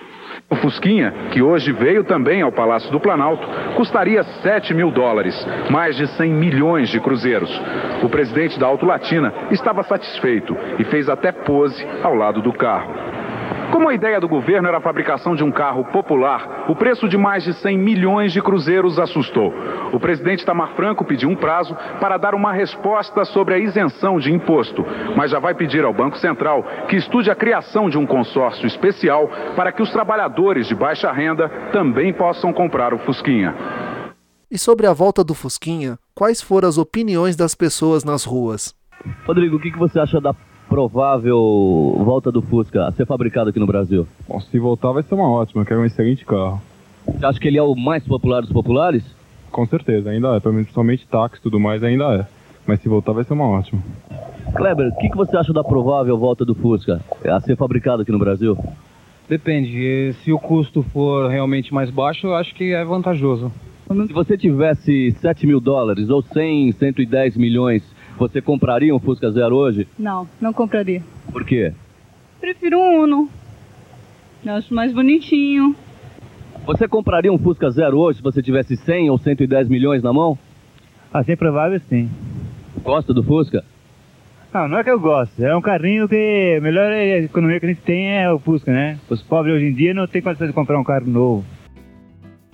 O 0.50 0.56
Fusquinha, 0.56 1.12
que 1.30 1.42
hoje 1.42 1.72
veio 1.72 2.04
também 2.04 2.40
ao 2.40 2.50
Palácio 2.50 2.90
do 2.90 2.98
Planalto, 2.98 3.46
custaria 3.76 4.22
7 4.22 4.72
mil 4.72 4.90
dólares, 4.90 5.34
mais 5.70 5.94
de 5.94 6.06
100 6.06 6.32
milhões 6.32 6.88
de 6.88 6.98
cruzeiros. 7.00 7.50
O 8.02 8.08
presidente 8.08 8.58
da 8.58 8.66
Auto 8.66 8.86
Latina 8.86 9.30
estava 9.50 9.82
satisfeito 9.82 10.56
e 10.78 10.84
fez 10.84 11.06
até 11.06 11.32
pose 11.32 11.86
ao 12.02 12.14
lado 12.14 12.40
do 12.40 12.52
carro. 12.54 13.07
Como 13.70 13.88
a 13.88 13.94
ideia 13.94 14.18
do 14.18 14.26
governo 14.26 14.66
era 14.66 14.78
a 14.78 14.80
fabricação 14.80 15.36
de 15.36 15.44
um 15.44 15.52
carro 15.52 15.84
popular, 15.84 16.64
o 16.68 16.74
preço 16.74 17.06
de 17.06 17.18
mais 17.18 17.44
de 17.44 17.52
100 17.52 17.76
milhões 17.78 18.32
de 18.32 18.40
cruzeiros 18.40 18.98
assustou. 18.98 19.52
O 19.92 20.00
presidente 20.00 20.44
Tamar 20.44 20.74
Franco 20.74 21.04
pediu 21.04 21.28
um 21.28 21.36
prazo 21.36 21.76
para 22.00 22.16
dar 22.16 22.34
uma 22.34 22.52
resposta 22.52 23.26
sobre 23.26 23.54
a 23.54 23.58
isenção 23.58 24.18
de 24.18 24.32
imposto, 24.32 24.84
mas 25.14 25.30
já 25.30 25.38
vai 25.38 25.54
pedir 25.54 25.84
ao 25.84 25.92
Banco 25.92 26.16
Central 26.16 26.64
que 26.88 26.96
estude 26.96 27.30
a 27.30 27.34
criação 27.34 27.90
de 27.90 27.98
um 27.98 28.06
consórcio 28.06 28.66
especial 28.66 29.28
para 29.54 29.70
que 29.70 29.82
os 29.82 29.90
trabalhadores 29.90 30.66
de 30.66 30.74
baixa 30.74 31.12
renda 31.12 31.48
também 31.70 32.12
possam 32.12 32.52
comprar 32.52 32.94
o 32.94 32.98
Fusquinha. 32.98 33.54
E 34.50 34.56
sobre 34.56 34.86
a 34.86 34.94
volta 34.94 35.22
do 35.22 35.34
Fusquinha, 35.34 35.98
quais 36.14 36.40
foram 36.40 36.68
as 36.68 36.78
opiniões 36.78 37.36
das 37.36 37.54
pessoas 37.54 38.02
nas 38.02 38.24
ruas? 38.24 38.74
Rodrigo, 39.26 39.56
o 39.56 39.60
que 39.60 39.70
você 39.76 40.00
acha 40.00 40.20
da 40.20 40.32
provável 40.68 41.38
volta 42.04 42.30
do 42.30 42.42
Fusca 42.42 42.86
a 42.86 42.92
ser 42.92 43.06
fabricado 43.06 43.50
aqui 43.50 43.58
no 43.58 43.66
Brasil? 43.66 44.06
Bom, 44.28 44.40
se 44.40 44.58
voltar 44.58 44.92
vai 44.92 45.02
ser 45.02 45.14
uma 45.14 45.30
ótima, 45.30 45.64
que 45.64 45.72
é 45.72 45.76
um 45.76 45.84
excelente 45.84 46.24
carro. 46.24 46.60
Você 47.06 47.24
acha 47.24 47.40
que 47.40 47.48
ele 47.48 47.58
é 47.58 47.62
o 47.62 47.74
mais 47.74 48.06
popular 48.06 48.42
dos 48.42 48.52
populares? 48.52 49.02
Com 49.50 49.66
certeza, 49.66 50.10
ainda 50.10 50.36
é. 50.36 50.40
Principalmente 50.40 51.06
táxi 51.08 51.38
e 51.38 51.42
tudo 51.42 51.58
mais, 51.58 51.82
ainda 51.82 52.04
é. 52.14 52.26
Mas 52.66 52.80
se 52.80 52.88
voltar 52.88 53.12
vai 53.12 53.24
ser 53.24 53.32
uma 53.32 53.48
ótima. 53.48 53.82
Kleber, 54.54 54.88
o 54.88 54.96
que, 54.96 55.08
que 55.08 55.16
você 55.16 55.36
acha 55.36 55.52
da 55.52 55.64
provável 55.64 56.16
volta 56.18 56.44
do 56.44 56.54
Fusca 56.54 57.00
a 57.24 57.40
ser 57.40 57.56
fabricado 57.56 58.02
aqui 58.02 58.12
no 58.12 58.18
Brasil? 58.18 58.56
Depende. 59.28 60.12
Se 60.22 60.32
o 60.32 60.38
custo 60.38 60.82
for 60.82 61.30
realmente 61.30 61.72
mais 61.72 61.90
baixo, 61.90 62.26
eu 62.26 62.34
acho 62.34 62.54
que 62.54 62.72
é 62.72 62.84
vantajoso. 62.84 63.50
Se 64.06 64.12
você 64.12 64.36
tivesse 64.36 65.12
7 65.12 65.46
mil 65.46 65.60
dólares 65.60 66.10
ou 66.10 66.20
100, 66.20 66.72
110 66.72 67.36
milhões, 67.38 67.82
você 68.18 68.42
compraria 68.42 68.94
um 68.94 68.98
Fusca 68.98 69.30
Zero 69.30 69.56
hoje? 69.56 69.86
Não, 69.98 70.28
não 70.40 70.52
compraria. 70.52 71.02
Por 71.30 71.44
quê? 71.44 71.72
Prefiro 72.40 72.78
um 72.78 73.02
Uno. 73.04 73.28
Eu 74.44 74.54
acho 74.54 74.74
mais 74.74 74.92
bonitinho. 74.92 75.74
Você 76.66 76.86
compraria 76.86 77.32
um 77.32 77.38
Fusca 77.38 77.70
Zero 77.70 77.98
hoje 77.98 78.18
se 78.18 78.22
você 78.22 78.42
tivesse 78.42 78.76
100 78.76 79.10
ou 79.10 79.18
110 79.18 79.68
milhões 79.68 80.02
na 80.02 80.12
mão? 80.12 80.38
Assim 81.12 81.36
provável 81.36 81.80
sim. 81.88 82.10
Gosta 82.82 83.14
do 83.14 83.22
Fusca? 83.22 83.64
Não, 84.52 84.66
não 84.66 84.78
é 84.78 84.84
que 84.84 84.90
eu 84.90 84.98
gosto. 84.98 85.42
É 85.42 85.54
um 85.54 85.60
carrinho 85.60 86.08
que 86.08 86.56
a 86.58 86.60
melhor 86.60 86.92
economia 86.92 87.60
que 87.60 87.66
a 87.66 87.68
gente 87.68 87.82
tem 87.82 88.08
é 88.16 88.30
o 88.30 88.38
Fusca, 88.38 88.72
né? 88.72 88.98
Os 89.08 89.22
pobres 89.22 89.54
hoje 89.54 89.66
em 89.66 89.74
dia 89.74 89.94
não 89.94 90.06
têm 90.06 90.22
condição 90.22 90.46
de 90.46 90.52
comprar 90.52 90.78
um 90.78 90.84
carro 90.84 91.06
novo. 91.06 91.44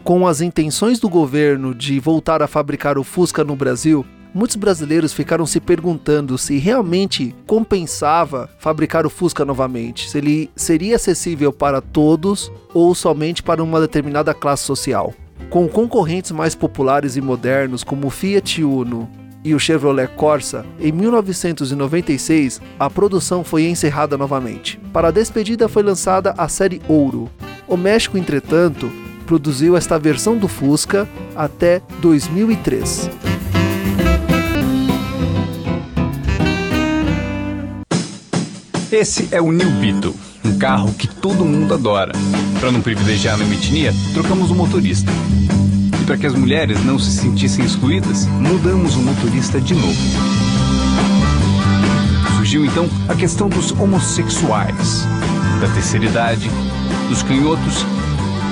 Com 0.02 0.26
as 0.26 0.40
intenções 0.40 1.00
do 1.00 1.08
governo 1.08 1.74
de 1.74 1.98
voltar 1.98 2.42
a 2.42 2.46
fabricar 2.46 2.98
o 2.98 3.04
Fusca 3.04 3.42
no 3.42 3.56
Brasil, 3.56 4.04
muitos 4.34 4.56
brasileiros 4.56 5.12
ficaram 5.12 5.46
se 5.46 5.60
perguntando 5.60 6.36
se 6.36 6.58
realmente 6.58 7.34
compensava 7.46 8.50
fabricar 8.58 9.06
o 9.06 9.10
Fusca 9.10 9.44
novamente, 9.44 10.10
se 10.10 10.18
ele 10.18 10.50
seria 10.56 10.96
acessível 10.96 11.52
para 11.52 11.80
todos 11.80 12.50
ou 12.74 12.94
somente 12.94 13.42
para 13.42 13.62
uma 13.62 13.80
determinada 13.80 14.34
classe 14.34 14.64
social. 14.64 15.14
Com 15.48 15.68
concorrentes 15.68 16.32
mais 16.32 16.54
populares 16.54 17.16
e 17.16 17.20
modernos 17.20 17.84
como 17.84 18.08
o 18.08 18.10
Fiat 18.10 18.64
Uno 18.64 19.08
e 19.44 19.54
o 19.54 19.58
Chevrolet 19.58 20.08
Corsa, 20.08 20.66
em 20.80 20.90
1996 20.90 22.60
a 22.78 22.90
produção 22.90 23.44
foi 23.44 23.66
encerrada 23.66 24.18
novamente. 24.18 24.80
Para 24.92 25.08
a 25.08 25.12
despedida 25.12 25.68
foi 25.68 25.82
lançada 25.82 26.34
a 26.36 26.48
série 26.48 26.82
Ouro. 26.88 27.30
O 27.68 27.76
México, 27.76 28.18
entretanto, 28.18 28.90
produziu 29.26 29.76
esta 29.76 29.98
versão 29.98 30.36
do 30.36 30.48
Fusca 30.48 31.08
até 31.36 31.80
2003. 32.00 33.10
Esse 38.92 39.28
é 39.32 39.40
o 39.40 39.50
New 39.50 39.70
Beetle, 39.80 40.14
um 40.44 40.58
carro 40.58 40.92
que 40.94 41.08
todo 41.08 41.44
mundo 41.44 41.74
adora. 41.74 42.12
Para 42.60 42.70
não 42.70 42.80
privilegiar 42.80 43.36
nenhuma 43.36 43.54
etnia, 43.54 43.92
trocamos 44.12 44.50
o 44.50 44.54
motorista. 44.54 45.10
E 46.00 46.04
para 46.04 46.16
que 46.16 46.26
as 46.26 46.34
mulheres 46.34 46.84
não 46.84 46.98
se 46.98 47.10
sentissem 47.10 47.64
excluídas, 47.64 48.26
mudamos 48.26 48.94
o 48.94 49.00
motorista 49.00 49.60
de 49.60 49.74
novo. 49.74 49.98
Surgiu 52.36 52.64
então 52.64 52.88
a 53.08 53.14
questão 53.14 53.48
dos 53.48 53.72
homossexuais, 53.72 55.04
da 55.60 55.68
terceira 55.68 56.06
idade, 56.06 56.50
dos 57.08 57.22
canhotos 57.22 57.84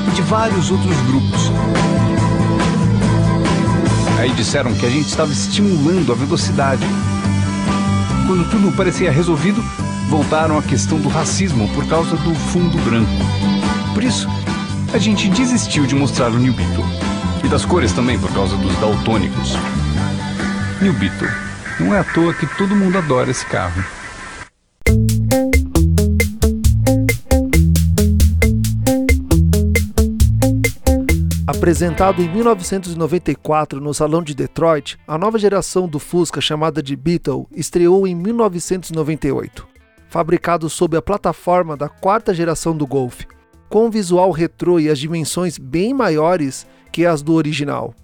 e 0.08 0.10
de 0.16 0.22
vários 0.22 0.70
outros 0.70 0.96
grupos. 1.06 1.50
Aí 4.18 4.30
disseram 4.32 4.72
que 4.74 4.86
a 4.86 4.90
gente 4.90 5.08
estava 5.08 5.32
estimulando 5.32 6.10
a 6.10 6.14
velocidade. 6.14 6.84
Quando 8.26 8.48
tudo 8.50 8.74
parecia 8.76 9.10
resolvido, 9.10 9.62
voltaram 10.12 10.58
à 10.58 10.62
questão 10.62 11.00
do 11.00 11.08
racismo 11.08 11.66
por 11.70 11.88
causa 11.88 12.14
do 12.16 12.34
fundo 12.34 12.76
branco. 12.84 13.10
Por 13.94 14.04
isso, 14.04 14.28
a 14.92 14.98
gente 14.98 15.26
desistiu 15.30 15.86
de 15.86 15.94
mostrar 15.94 16.30
o 16.30 16.38
New 16.38 16.52
Beetle. 16.52 16.84
E 17.42 17.48
das 17.48 17.64
cores 17.64 17.94
também 17.94 18.18
por 18.18 18.30
causa 18.34 18.54
dos 18.58 18.76
daltônicos. 18.76 19.54
New 20.82 20.92
Beetle. 20.92 21.28
Não 21.80 21.94
é 21.94 22.00
à 22.00 22.04
toa 22.04 22.34
que 22.34 22.46
todo 22.58 22.76
mundo 22.76 22.98
adora 22.98 23.30
esse 23.30 23.46
carro. 23.46 23.82
Apresentado 31.46 32.20
em 32.20 32.28
1994 32.28 33.80
no 33.80 33.94
Salão 33.94 34.22
de 34.22 34.34
Detroit, 34.34 34.98
a 35.08 35.16
nova 35.16 35.38
geração 35.38 35.88
do 35.88 35.98
Fusca 35.98 36.42
chamada 36.42 36.82
de 36.82 36.94
Beetle 36.94 37.48
estreou 37.56 38.06
em 38.06 38.14
1998 38.14 39.71
fabricado 40.12 40.68
sob 40.68 40.94
a 40.94 41.00
plataforma 41.00 41.74
da 41.74 41.88
quarta 41.88 42.34
geração 42.34 42.76
do 42.76 42.86
Golf, 42.86 43.22
com 43.70 43.90
visual 43.90 44.30
retrô 44.30 44.78
e 44.78 44.90
as 44.90 44.98
dimensões 44.98 45.56
bem 45.56 45.94
maiores 45.94 46.66
que 46.92 47.06
as 47.06 47.22
do 47.22 47.32
original. 47.32 47.94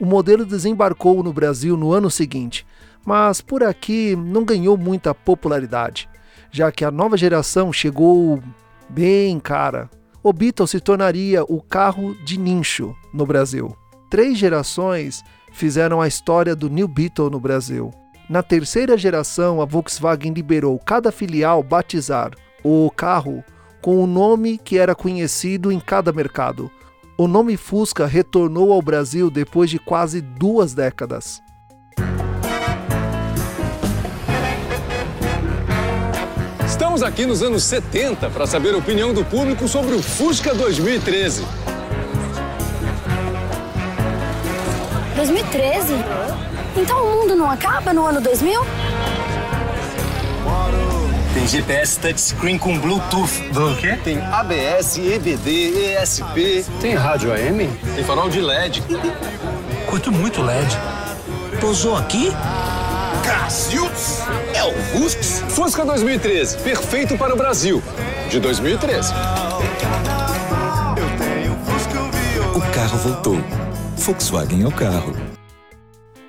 O 0.00 0.04
modelo 0.04 0.44
desembarcou 0.44 1.22
no 1.22 1.32
Brasil 1.32 1.76
no 1.76 1.92
ano 1.92 2.10
seguinte, 2.10 2.66
mas 3.06 3.40
por 3.40 3.62
aqui 3.62 4.16
não 4.16 4.44
ganhou 4.44 4.76
muita 4.76 5.14
popularidade, 5.14 6.08
já 6.50 6.72
que 6.72 6.84
a 6.84 6.90
nova 6.90 7.16
geração 7.16 7.72
chegou 7.72 8.42
bem 8.88 9.38
cara. 9.38 9.88
O 10.20 10.32
Beetle 10.32 10.66
se 10.66 10.80
tornaria 10.80 11.44
o 11.44 11.62
carro 11.62 12.16
de 12.24 12.36
nicho 12.36 12.92
no 13.14 13.24
Brasil. 13.24 13.72
Três 14.10 14.36
gerações 14.36 15.22
fizeram 15.52 16.00
a 16.00 16.08
história 16.08 16.56
do 16.56 16.68
New 16.68 16.88
Beetle 16.88 17.30
no 17.30 17.38
Brasil. 17.38 17.92
Na 18.32 18.42
terceira 18.42 18.96
geração, 18.96 19.60
a 19.60 19.66
Volkswagen 19.66 20.32
liberou 20.32 20.78
cada 20.78 21.12
filial 21.12 21.62
batizar 21.62 22.30
o 22.64 22.90
carro 22.90 23.44
com 23.82 24.02
o 24.02 24.06
nome 24.06 24.56
que 24.56 24.78
era 24.78 24.94
conhecido 24.94 25.70
em 25.70 25.78
cada 25.78 26.14
mercado. 26.14 26.70
O 27.18 27.28
nome 27.28 27.58
Fusca 27.58 28.06
retornou 28.06 28.72
ao 28.72 28.80
Brasil 28.80 29.30
depois 29.30 29.68
de 29.68 29.78
quase 29.78 30.22
duas 30.22 30.72
décadas. 30.72 31.42
Estamos 36.66 37.02
aqui 37.02 37.26
nos 37.26 37.42
anos 37.42 37.62
70 37.64 38.30
para 38.30 38.46
saber 38.46 38.72
a 38.72 38.78
opinião 38.78 39.12
do 39.12 39.26
público 39.26 39.68
sobre 39.68 39.94
o 39.94 40.02
Fusca 40.02 40.54
2013. 40.54 41.44
2013? 45.16 46.51
Então 46.76 47.04
o 47.04 47.16
mundo 47.16 47.36
não 47.36 47.50
acaba 47.50 47.92
no 47.92 48.06
ano 48.06 48.20
2000? 48.20 48.60
Tem 51.34 51.46
GPS 51.46 51.98
touchscreen 51.98 52.58
com 52.58 52.78
Bluetooth. 52.78 53.40
Do 53.52 53.74
quê? 53.76 53.98
Tem 54.04 54.18
ABS, 54.18 54.98
EBD, 54.98 55.96
ESP. 55.96 56.64
Tem 56.80 56.94
rádio 56.94 57.32
AM? 57.32 57.68
Tem 57.94 58.04
farol 58.04 58.28
de 58.28 58.40
LED. 58.40 58.82
Curto 59.86 60.12
muito 60.12 60.42
LED. 60.42 60.78
Pousou 61.60 61.96
aqui? 61.96 62.32
Cacildes! 63.24 64.20
É 64.54 64.64
o 64.64 64.72
Fusca. 64.72 65.22
Fusca 65.50 65.84
2013, 65.84 66.58
perfeito 66.58 67.16
para 67.16 67.34
o 67.34 67.36
Brasil. 67.36 67.82
De 68.28 68.38
2013. 68.40 69.12
O 72.54 72.60
carro 72.74 72.98
voltou. 72.98 73.38
Volkswagen 73.96 74.62
é 74.62 74.66
o 74.66 74.72
carro. 74.72 75.31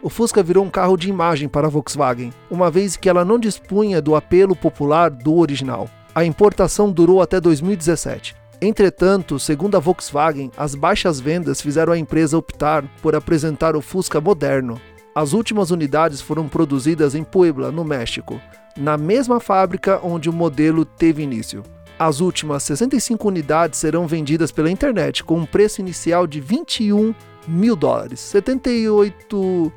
O 0.03 0.09
Fusca 0.09 0.43
virou 0.43 0.65
um 0.65 0.69
carro 0.69 0.97
de 0.97 1.09
imagem 1.09 1.47
para 1.47 1.67
a 1.67 1.69
Volkswagen, 1.69 2.33
uma 2.51 2.69
vez 2.69 2.97
que 2.97 3.07
ela 3.07 3.23
não 3.23 3.39
dispunha 3.39 4.01
do 4.01 4.17
apelo 4.17 4.53
popular 4.53 5.09
do 5.09 5.37
original. 5.37 5.89
A 6.13 6.25
importação 6.25 6.91
durou 6.91 7.21
até 7.21 7.39
2017. 7.39 8.35
Entretanto, 8.61 9.39
segundo 9.39 9.77
a 9.77 9.79
Volkswagen, 9.79 10.51
as 10.57 10.75
baixas 10.75 11.21
vendas 11.21 11.61
fizeram 11.61 11.93
a 11.93 11.97
empresa 11.97 12.37
optar 12.37 12.83
por 13.01 13.15
apresentar 13.15 13.77
o 13.77 13.81
Fusca 13.81 14.19
moderno. 14.19 14.77
As 15.15 15.31
últimas 15.31 15.71
unidades 15.71 16.19
foram 16.19 16.49
produzidas 16.49 17.15
em 17.15 17.23
Puebla, 17.23 17.71
no 17.71 17.85
México, 17.85 18.41
na 18.75 18.97
mesma 18.97 19.39
fábrica 19.39 20.01
onde 20.03 20.29
o 20.29 20.33
modelo 20.33 20.83
teve 20.83 21.23
início. 21.23 21.63
As 21.97 22.19
últimas 22.19 22.63
65 22.63 23.25
unidades 23.25 23.79
serão 23.79 24.05
vendidas 24.05 24.51
pela 24.51 24.69
internet 24.69 25.23
com 25.23 25.37
um 25.37 25.45
preço 25.45 25.79
inicial 25.79 26.27
de 26.27 26.41
21 26.41 27.15
mil 27.47 27.75
dólares, 27.75 28.19
78 28.19 29.71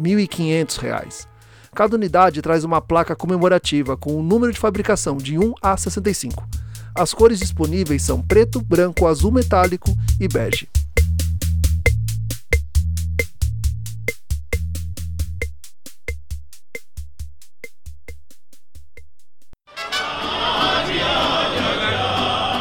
1.500 0.00 0.78
reais. 0.78 1.28
Cada 1.74 1.94
unidade 1.96 2.42
traz 2.42 2.64
uma 2.64 2.80
placa 2.80 3.14
comemorativa 3.14 3.96
com 3.96 4.16
o 4.16 4.22
número 4.22 4.52
de 4.52 4.58
fabricação 4.58 5.16
de 5.16 5.38
1 5.38 5.54
a 5.62 5.76
65. 5.76 6.48
As 6.94 7.14
cores 7.14 7.38
disponíveis 7.38 8.02
são 8.02 8.20
preto, 8.20 8.60
branco, 8.60 9.06
azul 9.06 9.30
metálico 9.30 9.96
e 10.18 10.26
bege. 10.26 10.68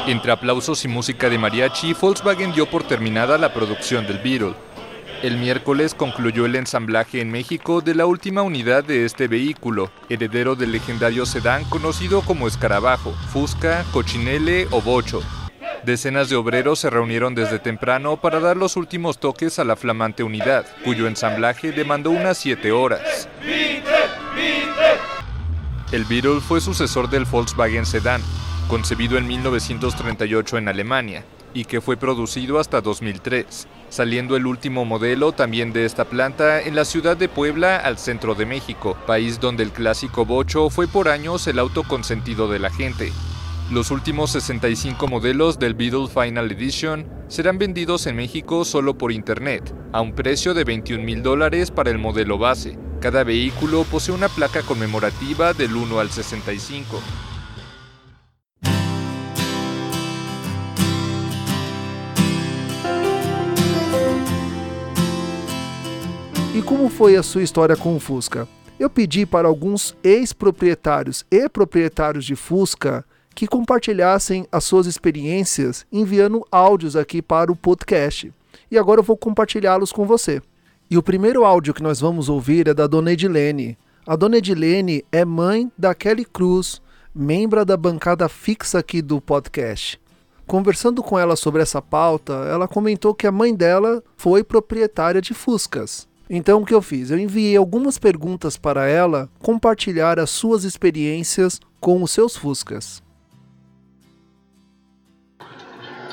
Entre 0.10 0.32
aplausos 0.32 0.84
y 0.86 0.88
música 0.88 1.30
de 1.30 1.38
mariachi, 1.38 1.94
Volkswagen 1.94 2.52
dio 2.52 2.68
por 2.68 2.82
terminada 2.82 3.38
la 3.38 3.54
producción 3.54 4.08
del 4.08 4.18
Beetle. 4.18 4.56
El 5.22 5.38
miércoles 5.38 5.96
concluyó 5.96 6.46
el 6.46 6.56
ensamblaje 6.56 7.20
en 7.20 7.30
México 7.30 7.82
de 7.82 7.94
la 7.94 8.06
última 8.06 8.42
unidad 8.42 8.86
de 8.86 9.04
este 9.04 9.28
vehículo, 9.28 9.92
heredero 10.08 10.56
del 10.56 10.72
legendario 10.72 11.26
sedán 11.26 11.66
conocido 11.66 12.22
como 12.22 12.48
Escarabajo, 12.48 13.12
Fusca, 13.34 13.84
Cochinele 13.92 14.68
o 14.72 14.82
Bocho. 14.82 15.22
Decenas 15.84 16.30
de 16.30 16.38
obreros 16.38 16.80
se 16.80 16.90
reunieron 16.90 17.36
desde 17.36 17.60
temprano 17.60 18.16
para 18.16 18.40
dar 18.40 18.56
los 18.56 18.78
últimos 18.78 19.20
toques 19.20 19.60
a 19.60 19.66
la 19.66 19.76
flamante 19.76 20.24
unidad, 20.24 20.66
cuyo 20.86 21.06
ensamblaje 21.06 21.74
demandó 21.74 22.12
unas 22.12 22.38
7 22.38 22.72
horas. 22.72 23.28
El 25.92 26.06
Beetle 26.06 26.40
fue 26.40 26.62
sucesor 26.62 27.10
del 27.10 27.26
Volkswagen 27.26 27.86
Sedán, 27.86 28.22
concebido 28.70 29.18
en 29.18 29.28
1938 29.28 30.58
en 30.60 30.70
Alemania 30.70 31.26
y 31.54 31.66
que 31.66 31.82
fue 31.82 31.98
producido 31.98 32.60
hasta 32.60 32.82
2003, 32.82 33.68
saliendo 33.90 34.36
el 34.36 34.46
último 34.46 34.86
modelo 34.86 35.32
también 35.32 35.74
de 35.74 35.86
esta 35.86 36.06
planta 36.06 36.62
en 36.62 36.76
la 36.76 36.86
ciudad 36.86 37.18
de 37.18 37.30
Puebla 37.30 37.78
al 37.78 37.98
centro 37.98 38.36
de 38.36 38.46
México, 38.46 38.98
país 39.08 39.40
donde 39.40 39.64
el 39.64 39.72
clásico 39.72 40.26
bocho 40.26 40.70
fue 40.70 40.88
por 40.88 41.10
años 41.10 41.48
el 41.48 41.60
auto 41.60 41.84
consentido 41.84 42.48
de 42.48 42.60
la 42.60 42.70
gente. 42.70 43.12
Los 43.72 43.92
últimos 43.92 44.32
65 44.32 45.08
modelos 45.08 45.60
del 45.60 45.76
Beetle 45.76 46.08
Final 46.08 46.52
Edition 46.52 47.08
serán 47.28 47.60
vendidos 47.60 48.08
en 48.08 48.16
México 48.16 48.66
solo 48.66 48.98
por 48.98 49.12
internet, 49.12 49.76
a 49.94 50.02
un 50.02 50.14
precio 50.14 50.56
de 50.56 50.64
21 50.64 51.04
mil 51.04 51.22
dólares 51.22 51.70
para 51.70 51.92
el 51.92 52.00
modelo 52.00 52.40
base. 52.40 52.80
Cada 53.00 53.24
vehículo 53.24 53.84
posee 53.84 54.16
una 54.16 54.28
placa 54.28 54.64
conmemorativa 54.64 55.54
del 55.54 55.76
1 55.76 56.00
al 56.00 56.10
65. 56.10 57.00
E 66.60 66.62
como 66.62 66.90
foi 66.90 67.16
a 67.16 67.24
sua 67.24 67.42
história 67.42 67.78
com 67.78 67.96
o 67.96 68.02
Fusca? 68.02 68.46
Eu 68.78 68.90
pedi 68.90 69.26
para 69.26 69.48
alguns 69.48 69.96
ex-proprietários 70.04 71.24
e 71.32 71.48
proprietários 71.48 72.26
de 72.26 72.36
Fusca 72.36 73.06
que 73.34 73.48
compartilhassem 73.48 74.46
as 74.52 74.66
suas 74.66 74.86
experiências 74.86 75.86
enviando 75.90 76.46
áudios 76.52 76.98
aqui 76.98 77.22
para 77.22 77.50
o 77.50 77.56
podcast. 77.56 78.34
E 78.70 78.78
agora 78.78 79.00
eu 79.00 79.06
vou 79.06 79.16
compartilhá-los 79.16 79.94
com 79.94 80.06
você. 80.06 80.42
E 80.92 80.98
o 80.98 81.02
primeiro 81.02 81.46
áudio 81.46 81.74
que 81.74 81.82
nós 81.82 82.02
vamos 82.02 82.28
ouvir 82.28 82.68
é 82.68 82.74
da 82.74 82.88
dona 82.88 83.14
Edilene. 83.14 83.78
A 84.06 84.18
dona 84.18 84.36
Edilene 84.36 85.06
é 85.14 85.24
mãe 85.24 85.72
da 85.78 85.96
Kelly 85.96 86.26
Cruz, 86.26 86.82
membro 87.16 87.64
da 87.64 87.78
bancada 87.78 88.28
fixa 88.28 88.80
aqui 88.80 89.02
do 89.02 89.22
podcast. 89.22 89.98
Conversando 90.46 91.02
com 91.02 91.18
ela 91.18 91.38
sobre 91.38 91.62
essa 91.62 91.82
pauta, 91.82 92.34
ela 92.52 92.68
comentou 92.68 93.16
que 93.16 93.26
a 93.26 93.32
mãe 93.32 93.56
dela 93.56 94.04
foi 94.18 94.44
proprietária 94.44 95.22
de 95.22 95.34
Fuscas. 95.34 96.10
Então 96.30 96.62
o 96.62 96.66
que 96.66 96.74
eu 96.74 96.82
fiz? 96.82 97.10
Eu 97.10 97.18
enviei 97.18 97.58
algumas 97.58 97.98
perguntas 97.98 98.56
para 98.56 98.88
ela 98.88 99.28
compartilhar 99.40 100.20
as 100.20 100.30
suas 100.30 100.64
experiências 100.64 101.60
com 101.80 102.04
os 102.04 102.12
seus 102.12 102.38
Fuscas. 102.38 103.02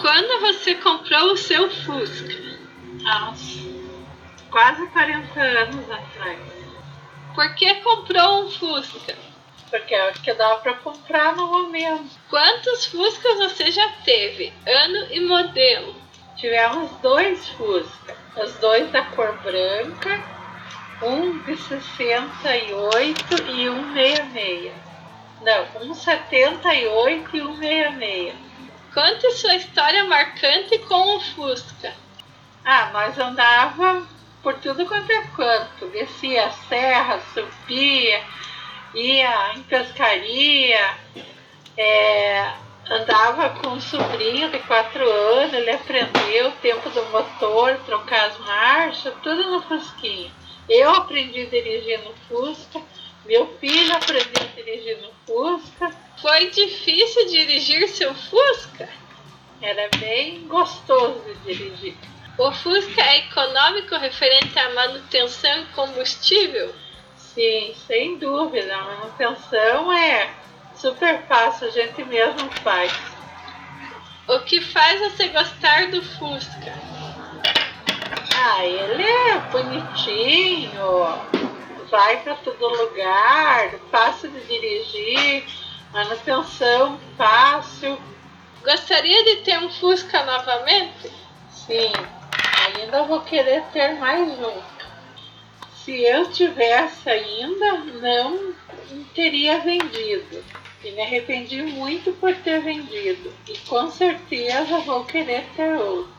Quando 0.00 0.40
você 0.40 0.74
comprou 0.76 1.33
o 1.33 1.37
seu 1.37 1.68
Fusca? 1.68 2.35
Há 3.05 3.31
uns 3.31 3.66
quase 4.50 4.87
40 4.87 5.38
anos 5.38 5.90
atrás. 5.90 6.38
Por 7.35 7.55
que 7.55 7.74
comprou 7.83 8.46
um 8.46 8.50
Fusca? 8.50 9.14
Porque 9.68 9.94
é 9.94 10.11
o 10.11 10.14
que 10.14 10.33
dava 10.33 10.61
para 10.61 10.74
comprar 10.74 11.37
no 11.37 11.46
momento. 11.46 12.09
Quantos 12.31 12.87
Fuscas 12.87 13.37
você 13.37 13.70
já 13.70 13.87
teve? 14.02 14.50
Ano 14.66 15.12
e 15.12 15.20
modelo? 15.20 15.94
Tivemos 16.37 16.90
dois 17.02 17.46
Fusca 17.50 18.26
os 18.37 18.55
dois 18.55 18.90
da 18.92 19.03
cor 19.03 19.37
branca, 19.38 20.22
um 21.03 21.38
de 21.40 21.57
68 21.57 23.51
e 23.51 23.68
um 23.68 23.94
66. 23.94 24.72
Não, 25.42 25.83
um 25.83 25.94
78 25.94 27.37
e 27.37 27.42
um 27.42 27.57
66. 27.57 28.35
Conte 28.92 29.31
sua 29.33 29.55
história 29.57 30.05
marcante 30.05 30.79
com 30.81 31.16
o 31.16 31.20
Fusca. 31.20 31.92
Ah, 32.64 32.90
nós 32.92 33.18
andava 33.18 34.07
por 34.42 34.55
tudo 34.55 34.87
quanto 34.87 35.11
é 35.11 35.22
canto. 35.37 35.87
Descia 35.88 36.46
a 36.46 36.51
serra, 36.51 37.20
subia, 37.35 38.22
ia 38.94 39.53
em 39.55 39.62
pescaria, 39.64 40.94
é, 41.77 42.53
andava 42.90 43.51
com 43.61 43.68
um 43.68 43.81
sobrinho 43.81 44.51
de 44.51 44.59
quatro 44.61 45.09
anos, 45.09 45.53
ele 45.53 45.70
aprendeu 45.70 46.49
o 46.49 46.53
tempo 46.53 46.88
do 46.90 47.05
motor, 47.07 47.79
trocar 47.85 48.27
as 48.27 48.38
marchas, 48.38 49.14
tudo 49.22 49.51
no 49.51 49.62
Fusquinha. 49.62 50.31
Eu 50.68 50.90
aprendi 50.90 51.42
a 51.42 51.46
dirigir 51.46 52.01
no 52.05 52.14
Fusca, 52.29 52.81
meu 53.25 53.46
filho 53.59 53.94
aprendeu 53.94 54.42
a 54.42 54.55
dirigir 54.57 54.99
no 55.01 55.11
Fusca. 55.27 55.90
Foi 56.20 56.51
difícil 56.51 57.27
dirigir 57.29 57.88
seu 57.88 58.14
Fusca? 58.14 58.88
Era 59.61 59.88
bem 59.99 60.46
gostoso 60.46 61.22
de 61.25 61.55
dirigir. 61.55 61.96
O 62.38 62.53
Fusca 62.53 63.01
é 63.01 63.18
econômico 63.18 63.96
referente 63.96 64.59
à 64.59 64.70
manutenção 64.75 65.62
e 65.62 65.66
combustível? 65.66 66.75
Sim, 67.16 67.75
sem 67.87 68.18
dúvida. 68.18 68.77
A 68.77 68.85
manutenção 68.85 69.92
é 69.92 70.31
super 70.77 71.23
fácil, 71.27 71.69
a 71.69 71.71
gente 71.71 72.05
mesmo 72.05 72.51
faz. 72.62 72.93
O 74.29 74.41
que 74.41 74.61
faz 74.61 75.01
você 75.01 75.29
gostar 75.29 75.91
do 75.91 76.03
Fusca? 76.03 76.75
Ah, 78.39 78.65
ele 78.65 79.03
é 79.03 79.39
bonitinho, 79.51 81.21
vai 81.91 82.19
para 82.23 82.35
todo 82.37 82.69
lugar, 82.69 83.71
fácil 83.91 84.31
de 84.31 84.41
dirigir, 84.41 85.45
manutenção 85.93 87.01
fácil. 87.17 87.99
Gostaria 88.62 89.25
de 89.25 89.37
ter 89.43 89.59
um 89.59 89.71
Fusca 89.71 90.25
novamente? 90.25 91.11
Sim, 91.51 91.93
ainda 92.67 93.05
vou 93.05 93.21
querer 93.23 93.62
ter 93.73 93.95
mais 93.95 94.29
um. 94.29 94.62
Se 95.85 96.03
eu 96.03 96.31
tivesse 96.33 97.09
ainda, 97.09 97.75
não 98.01 98.55
teria 99.15 99.61
vendido. 99.61 100.45
E 100.87 100.92
me 100.92 101.03
arrependi 101.03 101.64
muito 101.64 102.12
por 102.12 102.33
ter 102.37 102.62
vendido. 102.62 103.33
E 103.49 103.59
com 103.68 103.90
certeza 103.90 104.79
vou 104.87 105.05
querer 105.05 105.44
ter 105.57 105.77
outro. 105.77 106.14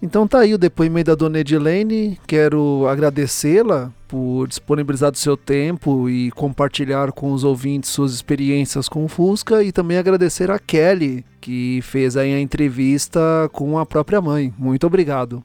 Então 0.00 0.26
tá 0.26 0.40
aí 0.40 0.54
o 0.54 0.58
depoimento 0.58 1.10
da 1.10 1.14
dona 1.14 1.40
Edilene. 1.40 2.18
Quero 2.26 2.86
agradecê-la 2.88 3.92
por 4.08 4.48
disponibilizar 4.48 5.10
do 5.10 5.18
seu 5.18 5.36
tempo 5.36 6.08
e 6.08 6.30
compartilhar 6.30 7.12
com 7.12 7.32
os 7.32 7.44
ouvintes 7.44 7.90
suas 7.90 8.14
experiências 8.14 8.88
com 8.88 9.04
o 9.04 9.08
Fusca 9.08 9.62
e 9.62 9.70
também 9.70 9.98
agradecer 9.98 10.50
a 10.50 10.58
Kelly, 10.58 11.26
que 11.42 11.80
fez 11.82 12.16
aí 12.16 12.32
a 12.32 12.40
entrevista 12.40 13.20
com 13.52 13.78
a 13.78 13.84
própria 13.84 14.22
mãe. 14.22 14.52
Muito 14.56 14.86
obrigado. 14.86 15.44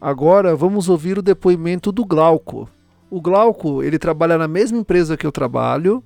Agora 0.00 0.54
vamos 0.54 0.88
ouvir 0.88 1.18
o 1.18 1.22
depoimento 1.22 1.90
do 1.90 2.04
Glauco. 2.04 2.68
O 3.10 3.20
Glauco, 3.20 3.82
ele 3.82 3.98
trabalha 3.98 4.38
na 4.38 4.46
mesma 4.46 4.78
empresa 4.78 5.16
que 5.16 5.26
eu 5.26 5.32
trabalho 5.32 6.04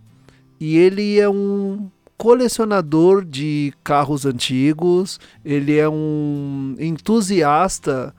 e 0.61 0.77
ele 0.77 1.19
é 1.19 1.29
um 1.29 1.91
colecionador 2.19 3.25
de 3.25 3.73
carros 3.83 4.27
antigos, 4.27 5.19
ele 5.43 5.79
é 5.79 5.89
um 5.89 6.77
entusiasta 6.79 8.15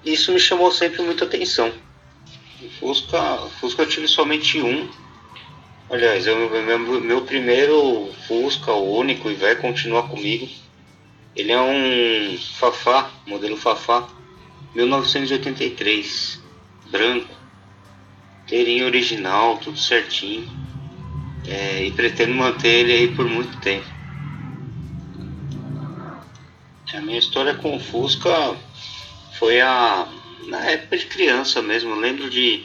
Isso 0.04 0.32
me 0.32 0.40
chamou 0.40 0.70
sempre 0.70 1.02
muita 1.02 1.24
atenção. 1.24 1.72
O 2.62 2.70
Fusca, 2.70 3.36
Fusca 3.60 3.82
eu 3.82 3.88
tive 3.88 4.08
somente 4.08 4.60
um. 4.60 4.88
Aliás, 5.90 6.26
eu, 6.26 6.50
meu, 6.50 6.78
meu 7.00 7.22
primeiro 7.22 8.10
Fusca, 8.26 8.72
o 8.72 8.96
único, 8.96 9.30
e 9.30 9.34
vai 9.34 9.56
continuar 9.56 10.04
comigo. 10.04 10.48
Ele 11.34 11.52
é 11.52 11.60
um 11.60 12.38
Fafá, 12.54 13.10
modelo 13.26 13.56
Fafá, 13.56 14.08
1983, 14.74 16.40
branco 16.90 17.45
inteirinho 18.46 18.86
original, 18.86 19.58
tudo 19.58 19.76
certinho. 19.76 20.48
É, 21.48 21.84
e 21.84 21.92
pretendo 21.92 22.34
manter 22.34 22.68
ele 22.68 22.92
aí 22.92 23.08
por 23.08 23.26
muito 23.26 23.60
tempo. 23.60 23.86
A 26.94 27.00
minha 27.00 27.18
história 27.18 27.54
com 27.54 27.76
o 27.76 27.80
Fusca 27.80 28.56
foi 29.38 29.60
a 29.60 30.08
na 30.46 30.64
época 30.64 30.96
de 30.96 31.06
criança 31.06 31.60
mesmo. 31.60 31.90
Eu 31.90 32.00
lembro 32.00 32.30
de 32.30 32.64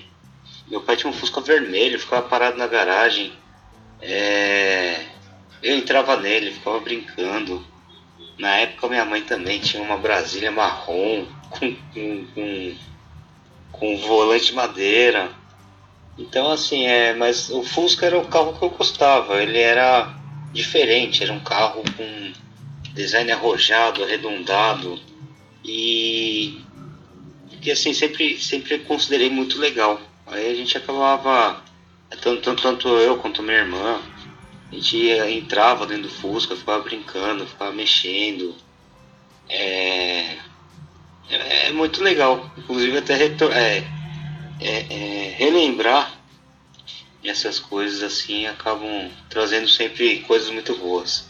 meu 0.70 0.82
pai 0.82 0.96
tinha 0.96 1.10
um 1.10 1.14
Fusca 1.14 1.42
vermelho, 1.42 2.00
ficava 2.00 2.28
parado 2.28 2.58
na 2.58 2.66
garagem. 2.66 3.34
É, 4.02 5.06
eu 5.62 5.76
entrava 5.76 6.16
nele, 6.16 6.54
ficava 6.54 6.80
brincando. 6.80 7.66
Na 8.40 8.56
época 8.56 8.88
minha 8.88 9.04
mãe 9.04 9.22
também 9.22 9.60
tinha 9.60 9.84
uma 9.84 9.98
Brasília 9.98 10.52
marrom 10.52 11.26
com, 11.50 11.76
com, 11.94 12.26
com, 12.34 12.76
com 13.72 13.98
volante 13.98 14.54
madeira. 14.54 15.41
Então, 16.18 16.52
assim, 16.52 16.86
é, 16.86 17.14
mas 17.14 17.50
o 17.50 17.64
Fusca 17.64 18.06
era 18.06 18.18
o 18.18 18.28
carro 18.28 18.58
que 18.58 18.64
eu 18.64 18.70
gostava. 18.70 19.42
Ele 19.42 19.58
era 19.58 20.14
diferente, 20.52 21.24
era 21.24 21.34
um 21.34 21.40
carro 21.40 21.84
com 21.96 22.34
design 22.94 23.32
arrojado, 23.32 24.04
arredondado 24.04 25.00
e 25.64 26.62
que 27.62 27.72
assim 27.72 27.94
sempre 27.94 28.38
sempre 28.40 28.80
considerei 28.80 29.30
muito 29.30 29.60
legal. 29.60 30.02
Aí 30.26 30.52
a 30.52 30.56
gente 30.56 30.78
acabava 30.78 31.64
tanto, 32.22 32.42
tanto, 32.42 32.62
tanto 32.62 32.88
eu 32.88 33.18
quanto 33.18 33.44
minha 33.44 33.60
irmã, 33.60 34.02
a 34.72 34.76
gente 34.76 34.98
ia, 34.98 35.30
entrava 35.30 35.86
dentro 35.86 36.04
do 36.04 36.10
Fusca, 36.10 36.56
ficava 36.56 36.84
brincando, 36.84 37.46
ficava 37.46 37.72
mexendo. 37.72 38.56
É, 39.48 40.38
é, 41.30 41.68
é 41.68 41.72
muito 41.72 42.02
legal. 42.02 42.52
Inclusive 42.58 42.98
até 42.98 43.16
retor 43.16 43.52
é, 43.52 43.86
é, 44.62 44.86
é, 44.90 45.36
relembrar 45.38 46.14
essas 47.24 47.60
coisas 47.60 48.02
assim 48.04 48.46
acabam 48.46 49.12
trazendo 49.30 49.68
sempre 49.68 50.20
coisas 50.22 50.50
muito 50.50 50.76
boas. 50.76 51.30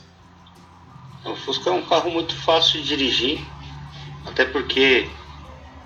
O 1.26 1.36
Fusca 1.36 1.70
é 1.70 1.74
um 1.74 1.86
carro 1.86 2.10
muito 2.10 2.36
fácil 2.36 2.82
de 2.82 2.88
dirigir, 2.88 3.39
até 4.26 4.44
porque 4.44 5.08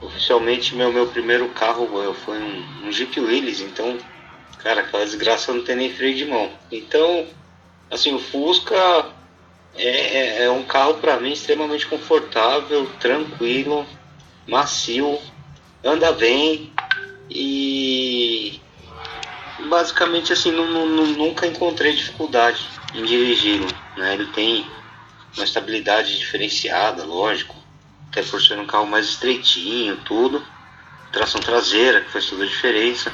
oficialmente 0.01 0.75
meu, 0.75 0.91
meu 0.91 1.07
primeiro 1.07 1.49
carro 1.49 1.87
foi 2.13 2.37
um, 2.37 2.87
um 2.87 2.91
Jeep 2.91 3.19
Willys, 3.19 3.61
então, 3.61 3.97
cara, 4.59 4.81
aquela 4.81 5.05
desgraça 5.05 5.53
não 5.53 5.63
tem 5.63 5.75
nem 5.75 5.93
freio 5.93 6.15
de 6.15 6.25
mão. 6.25 6.51
Então, 6.71 7.27
assim, 7.91 8.13
o 8.13 8.19
Fusca 8.19 9.13
é, 9.75 9.87
é, 9.87 10.43
é 10.43 10.49
um 10.49 10.63
carro 10.63 10.95
para 10.95 11.19
mim 11.19 11.33
extremamente 11.33 11.85
confortável, 11.85 12.89
tranquilo, 12.99 13.85
macio, 14.47 15.19
anda 15.83 16.11
bem, 16.13 16.71
e 17.29 18.59
basicamente 19.69 20.33
assim 20.33 20.51
não, 20.51 20.67
não, 20.67 21.05
nunca 21.07 21.47
encontrei 21.47 21.93
dificuldade 21.93 22.67
em 22.93 23.03
dirigi-lo. 23.03 23.67
Né? 23.97 24.13
Ele 24.13 24.25
tem 24.27 24.65
uma 25.35 25.43
estabilidade 25.43 26.17
diferenciada, 26.17 27.03
lógico, 27.03 27.55
até 28.09 28.21
por 28.21 28.41
ser 28.41 28.57
um 28.57 28.65
carro 28.65 28.87
mais 28.87 29.07
estreitinho, 29.07 29.97
tudo. 30.05 30.45
Tração 31.11 31.39
traseira, 31.39 32.01
que 32.01 32.11
faz 32.11 32.25
toda 32.25 32.43
a 32.43 32.47
diferença. 32.47 33.11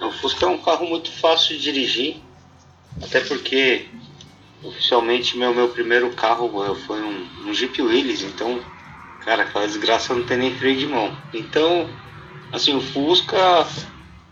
O 0.00 0.10
Fusca 0.10 0.44
é 0.44 0.48
um 0.48 0.58
carro 0.58 0.86
muito 0.86 1.10
fácil 1.10 1.56
de 1.56 1.62
dirigir, 1.62 2.16
até 3.02 3.20
porque 3.20 3.88
oficialmente 4.62 5.36
meu, 5.36 5.54
meu 5.54 5.68
primeiro 5.68 6.10
carro 6.12 6.74
foi 6.86 7.00
um, 7.00 7.28
um 7.46 7.54
Jeep 7.54 7.80
Willys, 7.80 8.22
então, 8.22 8.60
cara, 9.24 9.42
aquela 9.42 9.66
desgraça 9.66 10.14
não 10.14 10.24
tem 10.24 10.36
nem 10.36 10.56
freio 10.56 10.76
de 10.76 10.86
mão. 10.86 11.16
Então, 11.32 11.88
Assim, 12.52 12.76
o 12.76 12.80
Fusca 12.80 13.66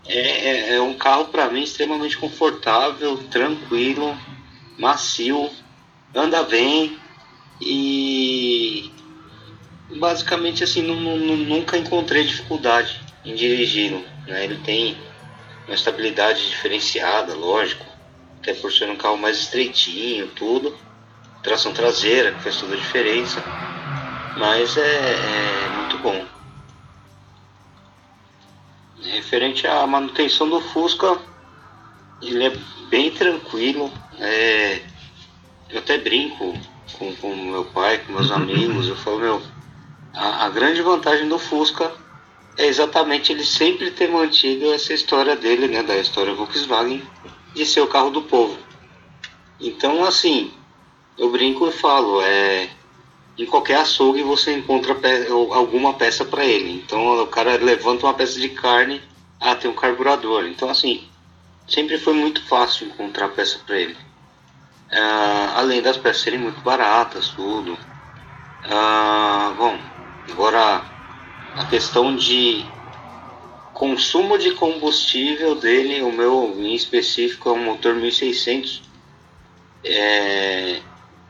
é, 0.07 0.19
é, 0.19 0.75
é 0.75 0.81
um 0.81 0.93
carro 0.93 1.25
para 1.25 1.49
mim 1.49 1.63
extremamente 1.63 2.17
confortável, 2.17 3.17
tranquilo, 3.29 4.17
macio, 4.77 5.49
anda 6.13 6.43
bem 6.43 6.97
e 7.61 8.91
basicamente 9.97 10.63
assim 10.63 10.81
não, 10.81 10.95
não, 10.95 11.37
nunca 11.37 11.77
encontrei 11.77 12.23
dificuldade 12.23 13.01
em 13.23 13.35
dirigi-lo. 13.35 14.03
Né? 14.27 14.43
Ele 14.43 14.57
tem 14.59 14.97
uma 15.67 15.75
estabilidade 15.75 16.47
diferenciada, 16.49 17.33
lógico, 17.33 17.85
até 18.39 18.53
por 18.53 18.71
ser 18.71 18.89
um 18.89 18.95
carro 18.95 19.17
mais 19.17 19.39
estreitinho, 19.39 20.27
tudo, 20.35 20.77
tração 21.41 21.73
traseira 21.73 22.31
que 22.31 22.41
faz 22.43 22.57
toda 22.57 22.75
a 22.75 22.77
diferença, 22.77 23.43
mas 24.37 24.77
é, 24.77 24.81
é 24.81 25.69
muito 25.77 25.97
bom. 25.99 26.34
Referente 29.11 29.67
à 29.67 29.85
manutenção 29.85 30.49
do 30.49 30.59
Fusca, 30.59 31.19
ele 32.21 32.45
é 32.45 32.57
bem 32.89 33.11
tranquilo. 33.11 33.91
É, 34.19 34.81
eu 35.69 35.79
até 35.79 35.97
brinco 35.97 36.53
com, 36.97 37.15
com 37.15 37.35
meu 37.35 37.65
pai, 37.65 37.99
com 37.99 38.13
meus 38.13 38.29
amigos. 38.31 38.87
Eu 38.87 38.95
falo, 38.95 39.19
meu, 39.19 39.41
a, 40.13 40.45
a 40.45 40.49
grande 40.49 40.81
vantagem 40.81 41.27
do 41.27 41.37
Fusca 41.37 41.91
é 42.57 42.65
exatamente 42.65 43.31
ele 43.31 43.43
sempre 43.43 43.91
ter 43.91 44.09
mantido 44.09 44.71
essa 44.73 44.93
história 44.93 45.35
dele, 45.35 45.67
né, 45.67 45.83
da 45.83 45.97
história 45.97 46.33
Volkswagen, 46.33 47.03
de 47.53 47.65
ser 47.65 47.81
o 47.81 47.87
carro 47.87 48.09
do 48.09 48.21
povo. 48.21 48.57
Então, 49.59 50.03
assim, 50.03 50.51
eu 51.17 51.29
brinco 51.29 51.67
e 51.67 51.71
falo, 51.71 52.21
é, 52.21 52.69
em 53.37 53.45
qualquer 53.45 53.77
açougue 53.77 54.23
você 54.23 54.53
encontra 54.53 54.95
pe 54.95 55.27
alguma 55.51 55.93
peça 55.93 56.23
para 56.23 56.45
ele. 56.45 56.71
Então, 56.71 57.21
o 57.21 57.27
cara 57.27 57.57
levanta 57.57 58.05
uma 58.05 58.13
peça 58.13 58.39
de 58.39 58.49
carne, 58.49 59.01
ah, 59.39 59.55
tem 59.55 59.69
um 59.69 59.75
carburador. 59.75 60.45
Então, 60.45 60.69
assim, 60.69 61.07
sempre 61.67 61.97
foi 61.97 62.13
muito 62.13 62.45
fácil 62.45 62.87
encontrar 62.87 63.29
peça 63.29 63.59
para 63.65 63.77
ele. 63.77 63.97
Ah, 64.91 65.53
além 65.57 65.81
das 65.81 65.97
peças 65.97 66.21
serem 66.21 66.39
muito 66.39 66.61
baratas, 66.61 67.29
tudo. 67.29 67.77
Ah, 68.63 69.53
bom, 69.57 69.77
agora 70.31 70.83
a 71.55 71.65
questão 71.65 72.15
de 72.15 72.65
consumo 73.73 74.37
de 74.37 74.51
combustível 74.51 75.55
dele, 75.55 76.01
o 76.01 76.11
meu 76.11 76.55
em 76.57 76.73
específico 76.73 77.49
é 77.49 77.51
um 77.51 77.65
motor 77.65 77.93
1600. 77.95 78.81
É, 79.83 80.81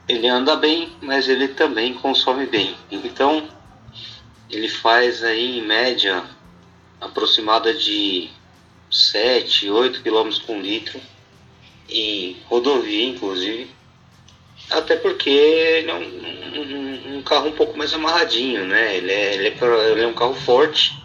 ele 0.07 0.27
anda 0.27 0.55
bem, 0.55 0.91
mas 1.01 1.27
ele 1.27 1.49
também 1.49 1.93
consome 1.93 2.45
bem. 2.45 2.75
Então, 2.91 3.47
ele 4.49 4.69
faz 4.69 5.23
aí 5.23 5.59
em 5.59 5.61
média 5.61 6.23
aproximada 7.01 7.73
de 7.73 8.29
7, 8.91 9.69
8 9.69 10.01
km 10.03 10.29
por 10.45 10.57
litro 10.57 10.99
em 11.89 12.37
rodovia, 12.47 13.07
inclusive. 13.07 13.69
Até 14.69 14.95
porque 14.95 15.29
ele 15.29 15.91
é 15.91 15.93
um, 15.93 15.99
um, 16.01 17.17
um, 17.17 17.21
carro 17.21 17.49
um 17.49 17.51
pouco 17.51 17.77
mais 17.77 17.93
amarradinho, 17.93 18.65
né? 18.65 18.95
Ele 18.95 19.11
é, 19.11 19.35
ele 19.35 19.47
é, 19.47 19.91
ele 19.91 20.01
é 20.01 20.07
um 20.07 20.13
carro 20.13 20.33
forte 20.33 21.03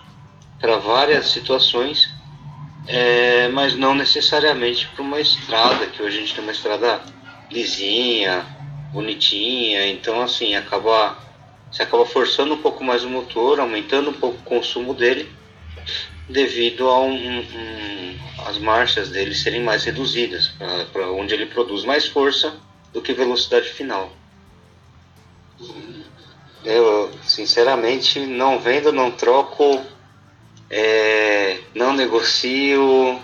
para 0.58 0.76
várias 0.76 1.26
situações, 1.26 2.10
é, 2.86 3.48
mas 3.48 3.74
não 3.74 3.94
necessariamente 3.94 4.86
para 4.88 5.02
uma 5.02 5.20
estrada, 5.20 5.86
que 5.86 6.02
hoje 6.02 6.18
a 6.18 6.20
gente 6.20 6.34
tem 6.34 6.42
uma 6.42 6.52
estrada 6.52 7.02
lisinha, 7.50 8.46
bonitinha, 8.92 9.86
então 9.86 10.20
assim, 10.22 10.54
acaba, 10.54 11.16
você 11.70 11.82
acaba 11.82 12.04
forçando 12.04 12.54
um 12.54 12.62
pouco 12.62 12.82
mais 12.82 13.04
o 13.04 13.10
motor, 13.10 13.60
aumentando 13.60 14.10
um 14.10 14.14
pouco 14.14 14.38
o 14.38 14.44
consumo 14.44 14.94
dele, 14.94 15.30
devido 16.28 16.88
a 16.88 17.00
um, 17.00 17.40
um, 17.40 18.18
as 18.46 18.58
marchas 18.58 19.10
dele 19.10 19.34
serem 19.34 19.62
mais 19.62 19.84
reduzidas, 19.84 20.52
para 20.92 21.10
onde 21.10 21.34
ele 21.34 21.46
produz 21.46 21.84
mais 21.84 22.06
força 22.06 22.54
do 22.92 23.00
que 23.00 23.12
velocidade 23.12 23.68
final. 23.68 24.12
Eu, 26.64 27.10
sinceramente, 27.24 28.20
não 28.20 28.58
vendo, 28.58 28.92
não 28.92 29.10
troco, 29.10 29.84
é, 30.68 31.58
não 31.74 31.92
negocio, 31.92 33.18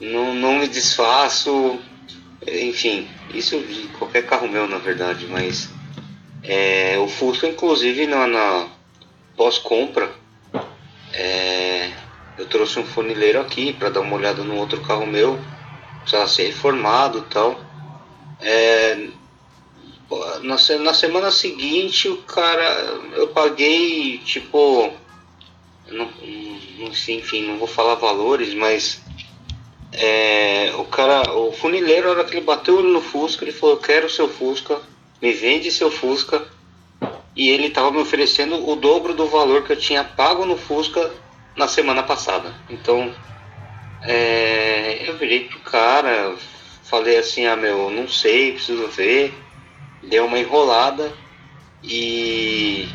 não, 0.00 0.34
não 0.34 0.54
me 0.58 0.68
desfaço, 0.68 1.78
enfim, 2.68 3.08
isso 3.34 3.58
de 3.60 3.88
qualquer 3.98 4.26
carro 4.26 4.48
meu, 4.48 4.66
na 4.66 4.78
verdade, 4.78 5.26
mas 5.26 5.70
é, 6.42 6.98
o 6.98 7.08
Fusca, 7.08 7.46
inclusive, 7.46 8.06
na, 8.06 8.26
na 8.26 8.68
pós-compra, 9.36 10.10
é, 11.12 11.90
eu 12.36 12.46
trouxe 12.46 12.78
um 12.78 12.86
funileiro 12.86 13.40
aqui 13.40 13.72
para 13.72 13.90
dar 13.90 14.00
uma 14.00 14.16
olhada 14.16 14.42
no 14.42 14.56
outro 14.56 14.80
carro 14.80 15.06
meu, 15.06 15.38
precisava 16.00 16.28
ser 16.28 16.46
reformado 16.46 17.18
e 17.18 17.32
tal. 17.32 17.60
É, 18.40 19.08
na, 20.42 20.56
na 20.78 20.94
semana 20.94 21.30
seguinte, 21.30 22.08
o 22.08 22.18
cara, 22.18 22.64
eu 23.14 23.28
paguei 23.28 24.18
tipo, 24.18 24.92
não, 25.88 26.06
não, 26.78 26.88
enfim, 26.88 27.46
não 27.46 27.58
vou 27.58 27.68
falar 27.68 27.96
valores, 27.96 28.54
mas 28.54 29.02
é, 29.92 30.72
o 30.76 30.84
cara, 30.84 31.32
o 31.32 31.52
funileiro, 31.52 32.08
na 32.08 32.10
hora 32.10 32.24
que 32.24 32.34
ele 32.36 32.44
bateu 32.44 32.82
no 32.82 33.00
Fusca, 33.00 33.44
ele 33.44 33.52
falou: 33.52 33.78
Quero 33.78 34.06
o 34.06 34.10
seu 34.10 34.28
Fusca, 34.28 34.80
me 35.20 35.32
vende 35.32 35.70
seu 35.70 35.90
Fusca. 35.90 36.46
E 37.34 37.50
ele 37.50 37.68
estava 37.68 37.92
me 37.92 37.98
oferecendo 37.98 38.68
o 38.68 38.74
dobro 38.74 39.14
do 39.14 39.26
valor 39.28 39.62
que 39.62 39.72
eu 39.72 39.76
tinha 39.76 40.02
pago 40.02 40.44
no 40.44 40.56
Fusca 40.56 41.10
na 41.56 41.68
semana 41.68 42.02
passada. 42.02 42.52
Então, 42.68 43.14
é, 44.02 45.08
eu 45.08 45.16
virei 45.16 45.44
pro 45.44 45.60
cara, 45.60 46.36
falei 46.84 47.16
assim: 47.16 47.46
Ah, 47.46 47.56
meu, 47.56 47.90
não 47.90 48.08
sei, 48.08 48.52
preciso 48.52 48.88
ver. 48.88 49.32
Deu 50.02 50.26
uma 50.26 50.38
enrolada 50.38 51.12
e, 51.82 52.88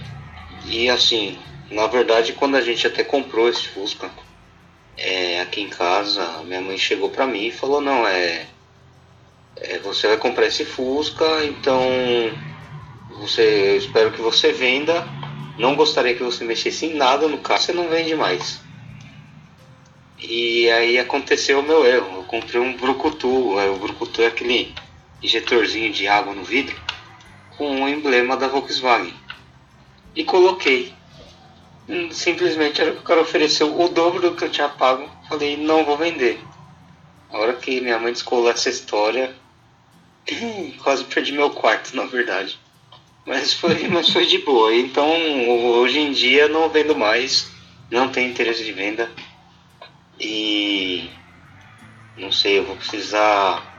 e 0.65 0.89
assim, 0.89 1.38
na 1.69 1.88
verdade, 1.88 2.34
quando 2.34 2.56
a 2.56 2.62
gente 2.62 2.86
até 2.86 3.03
comprou 3.03 3.49
esse 3.49 3.67
Fusca, 3.67 4.10
é, 4.97 5.41
aqui 5.41 5.62
em 5.62 5.69
casa, 5.69 6.43
minha 6.43 6.62
mãe 6.62 6.77
chegou 6.77 7.10
para 7.10 7.27
mim 7.27 7.47
e 7.47 7.51
falou: 7.51 7.82
Não, 7.82 8.08
é, 8.08 8.45
é, 9.58 9.79
Você 9.79 10.08
vai 10.08 10.17
comprar 10.17 10.45
esse 10.45 10.65
Fusca, 10.65 11.45
então 11.45 11.82
você, 13.19 13.41
eu 13.41 13.77
espero 13.77 14.12
que 14.12 14.21
você 14.21 14.51
venda. 14.51 15.08
Não 15.58 15.75
gostaria 15.75 16.15
que 16.15 16.23
você 16.23 16.43
mexesse 16.43 16.88
em 16.88 16.95
nada 16.95 17.27
no 17.27 17.38
carro, 17.38 17.62
você 17.62 17.73
não 17.73 17.88
vende 17.88 18.15
mais. 18.15 18.60
E 20.19 20.69
aí 20.69 20.97
aconteceu 20.97 21.60
o 21.60 21.63
meu 21.63 21.86
erro. 21.86 22.17
Eu 22.17 22.23
comprei 22.23 22.60
um 22.60 22.75
Brucutu. 22.75 23.60
É, 23.60 23.69
o 23.69 23.77
Brucutu 23.77 24.21
é 24.21 24.27
aquele 24.27 24.73
injetorzinho 25.21 25.91
de 25.91 26.08
água 26.08 26.34
no 26.34 26.43
vidro 26.43 26.75
com 27.58 27.84
o 27.84 27.89
emblema 27.89 28.36
da 28.36 28.47
Volkswagen. 28.47 29.13
E 30.15 30.23
coloquei 30.23 30.93
simplesmente 32.11 32.81
era 32.81 32.91
que 32.91 32.99
o 32.99 33.03
cara 33.03 33.21
ofereceu 33.21 33.79
o 33.79 33.89
dobro 33.89 34.21
do 34.21 34.35
que 34.35 34.45
eu 34.45 34.49
tinha 34.49 34.69
pago. 34.69 35.09
Falei, 35.27 35.57
não 35.57 35.83
vou 35.83 35.97
vender. 35.97 36.39
A 37.29 37.37
hora 37.37 37.53
que 37.53 37.81
minha 37.81 37.99
mãe 37.99 38.13
descolou 38.13 38.49
essa 38.49 38.69
história, 38.69 39.35
quase 40.83 41.03
perdi 41.05 41.31
meu 41.31 41.49
quarto, 41.49 41.95
na 41.95 42.05
verdade. 42.05 42.59
Mas 43.25 43.53
foi, 43.53 43.87
mas 43.89 44.09
foi 44.09 44.25
de 44.25 44.39
boa. 44.39 44.73
Então, 44.73 45.49
hoje 45.49 45.99
em 45.99 46.11
dia, 46.11 46.47
não 46.47 46.69
vendo 46.69 46.95
mais. 46.95 47.51
Não 47.89 48.09
tenho 48.09 48.29
interesse 48.29 48.63
de 48.63 48.71
venda. 48.71 49.09
E. 50.19 51.09
Não 52.17 52.31
sei, 52.31 52.59
eu 52.59 52.65
vou 52.65 52.75
precisar. 52.75 53.71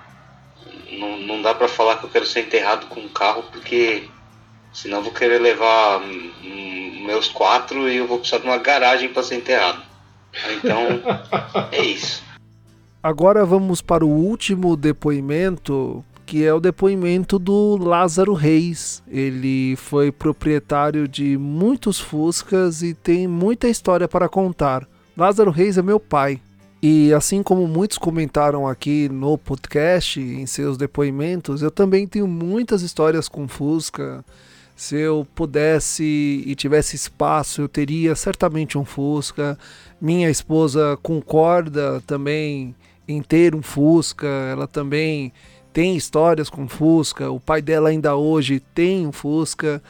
Não, 0.90 1.18
não 1.18 1.42
dá 1.42 1.54
pra 1.54 1.68
falar 1.68 1.96
que 1.96 2.04
eu 2.04 2.10
quero 2.10 2.26
ser 2.26 2.40
enterrado 2.40 2.86
com 2.86 3.00
um 3.00 3.08
carro, 3.08 3.44
porque 3.50 4.08
Senão 4.74 4.98
eu 4.98 5.04
vou 5.04 5.12
querer 5.12 5.40
levar 5.40 6.02
hum, 6.02 7.04
meus 7.06 7.28
quatro 7.28 7.88
e 7.88 7.96
eu 7.96 8.08
vou 8.08 8.18
precisar 8.18 8.40
de 8.40 8.46
uma 8.46 8.58
garagem 8.58 9.08
para 9.08 9.22
ser 9.22 9.36
enterrado. 9.36 9.80
Então, 10.50 10.78
é 11.70 11.80
isso. 11.80 12.22
Agora 13.00 13.46
vamos 13.46 13.80
para 13.80 14.04
o 14.04 14.08
último 14.08 14.76
depoimento, 14.76 16.04
que 16.26 16.44
é 16.44 16.52
o 16.52 16.58
depoimento 16.58 17.38
do 17.38 17.76
Lázaro 17.76 18.34
Reis. 18.34 19.00
Ele 19.06 19.76
foi 19.76 20.10
proprietário 20.10 21.06
de 21.06 21.38
muitos 21.38 22.00
Fuscas 22.00 22.82
e 22.82 22.94
tem 22.94 23.28
muita 23.28 23.68
história 23.68 24.08
para 24.08 24.28
contar. 24.28 24.88
Lázaro 25.16 25.52
Reis 25.52 25.78
é 25.78 25.82
meu 25.82 26.00
pai. 26.00 26.40
E 26.82 27.14
assim 27.14 27.42
como 27.42 27.66
muitos 27.68 27.96
comentaram 27.96 28.66
aqui 28.66 29.08
no 29.08 29.38
podcast, 29.38 30.20
em 30.20 30.44
seus 30.46 30.76
depoimentos, 30.76 31.62
eu 31.62 31.70
também 31.70 32.06
tenho 32.06 32.26
muitas 32.26 32.82
histórias 32.82 33.28
com 33.28 33.46
Fusca 33.46 34.24
se 34.76 34.96
eu 34.96 35.26
pudesse 35.34 36.42
e 36.46 36.54
tivesse 36.54 36.96
espaço, 36.96 37.62
eu 37.62 37.68
teria 37.68 38.14
certamente 38.14 38.76
um 38.76 38.84
Fusca. 38.84 39.58
Minha 40.00 40.28
esposa 40.28 40.98
concorda 41.02 42.02
também 42.06 42.74
em 43.06 43.22
ter 43.22 43.54
um 43.54 43.62
Fusca, 43.62 44.26
ela 44.26 44.66
também 44.66 45.32
tem 45.72 45.96
histórias 45.96 46.50
com 46.50 46.68
Fusca. 46.68 47.30
O 47.30 47.38
pai 47.38 47.62
dela 47.62 47.88
ainda 47.88 48.16
hoje 48.16 48.60
tem 48.74 49.06
um 49.06 49.12
Fusca 49.12 49.82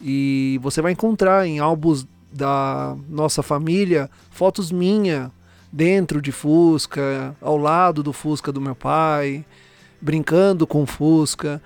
e 0.00 0.58
você 0.62 0.82
vai 0.82 0.92
encontrar 0.92 1.46
em 1.46 1.58
álbuns 1.58 2.06
da 2.32 2.96
nossa 3.08 3.42
família 3.42 4.10
fotos 4.30 4.72
minha 4.72 5.30
dentro 5.70 6.20
de 6.20 6.32
Fusca, 6.32 7.36
ao 7.40 7.56
lado 7.56 8.02
do 8.02 8.12
Fusca 8.12 8.50
do 8.50 8.60
meu 8.60 8.74
pai, 8.74 9.44
brincando 10.00 10.66
com 10.66 10.84
Fusca. 10.84 11.62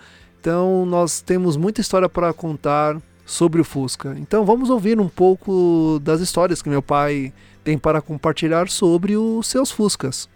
Então 0.47 0.87
nós 0.87 1.21
temos 1.21 1.57
muita 1.57 1.81
história 1.81 2.09
para 2.09 2.33
contar 2.33 3.03
sobre 3.25 3.61
o 3.61 3.65
Fusca. 3.65 4.15
Então 4.17 4.45
vamos 4.45 4.71
ouvir 4.71 5.01
um 5.01 5.09
pouco 5.09 6.01
das 6.05 6.21
histórias 6.21 6.63
que 6.63 6.69
meu 6.69 6.81
pai 6.81 7.33
tem 7.65 7.77
para 7.77 8.01
compartilhar 8.01 8.69
sobre 8.69 9.17
os 9.17 9.49
seus 9.49 9.73
Fuscas. 9.73 10.29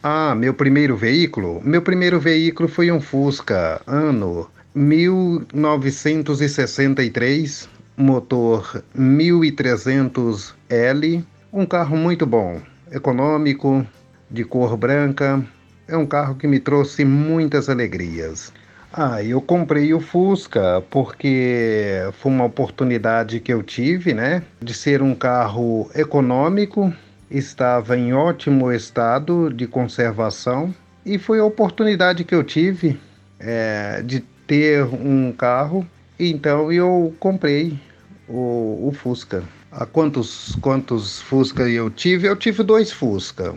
Ah, 0.00 0.36
meu 0.36 0.54
primeiro 0.54 0.96
veículo? 0.96 1.60
Meu 1.64 1.82
primeiro 1.82 2.20
veículo 2.20 2.68
foi 2.68 2.92
um 2.92 3.00
Fusca, 3.00 3.82
ano 3.84 4.48
1963, 4.72 7.68
motor 7.96 8.84
1300L, 8.96 11.24
um 11.52 11.66
carro 11.66 11.96
muito 11.96 12.24
bom, 12.24 12.62
econômico, 12.92 13.84
de 14.30 14.44
cor 14.44 14.76
branca, 14.76 15.44
é 15.88 15.96
um 15.96 16.06
carro 16.06 16.34
que 16.34 16.46
me 16.46 16.60
trouxe 16.60 17.04
muitas 17.04 17.68
alegrias. 17.68 18.52
Ah, 18.92 19.22
eu 19.22 19.40
comprei 19.40 19.92
o 19.92 20.00
Fusca 20.00 20.82
porque 20.90 22.00
foi 22.20 22.30
uma 22.30 22.44
oportunidade 22.44 23.40
que 23.40 23.52
eu 23.52 23.62
tive, 23.62 24.14
né? 24.14 24.42
De 24.60 24.72
ser 24.72 25.02
um 25.02 25.14
carro 25.14 25.90
econômico, 25.94 26.92
estava 27.30 27.96
em 27.96 28.12
ótimo 28.12 28.72
estado 28.72 29.52
de 29.52 29.66
conservação 29.66 30.74
e 31.04 31.18
foi 31.18 31.38
a 31.38 31.44
oportunidade 31.44 32.24
que 32.24 32.34
eu 32.34 32.44
tive 32.44 32.98
é, 33.40 34.02
de 34.02 34.20
ter 34.46 34.84
um 34.84 35.32
carro, 35.32 35.86
então 36.18 36.72
eu 36.72 37.14
comprei 37.20 37.78
o, 38.26 38.88
o 38.88 38.92
Fusca. 38.92 39.42
A 39.70 39.84
quantos, 39.84 40.56
quantos 40.62 41.20
Fusca 41.20 41.68
eu 41.68 41.90
tive? 41.90 42.26
Eu 42.26 42.36
tive 42.36 42.62
dois 42.62 42.90
Fusca. 42.90 43.54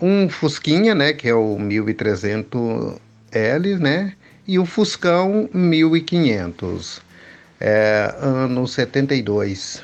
Um 0.00 0.28
Fusquinha, 0.28 0.94
né, 0.94 1.12
que 1.12 1.28
é 1.28 1.34
o 1.34 1.56
1300L, 1.56 3.78
né, 3.78 4.12
e 4.46 4.58
o 4.58 4.66
Fuscão 4.66 5.48
1500, 5.52 7.00
é, 7.60 8.14
ano 8.20 8.66
72, 8.66 9.82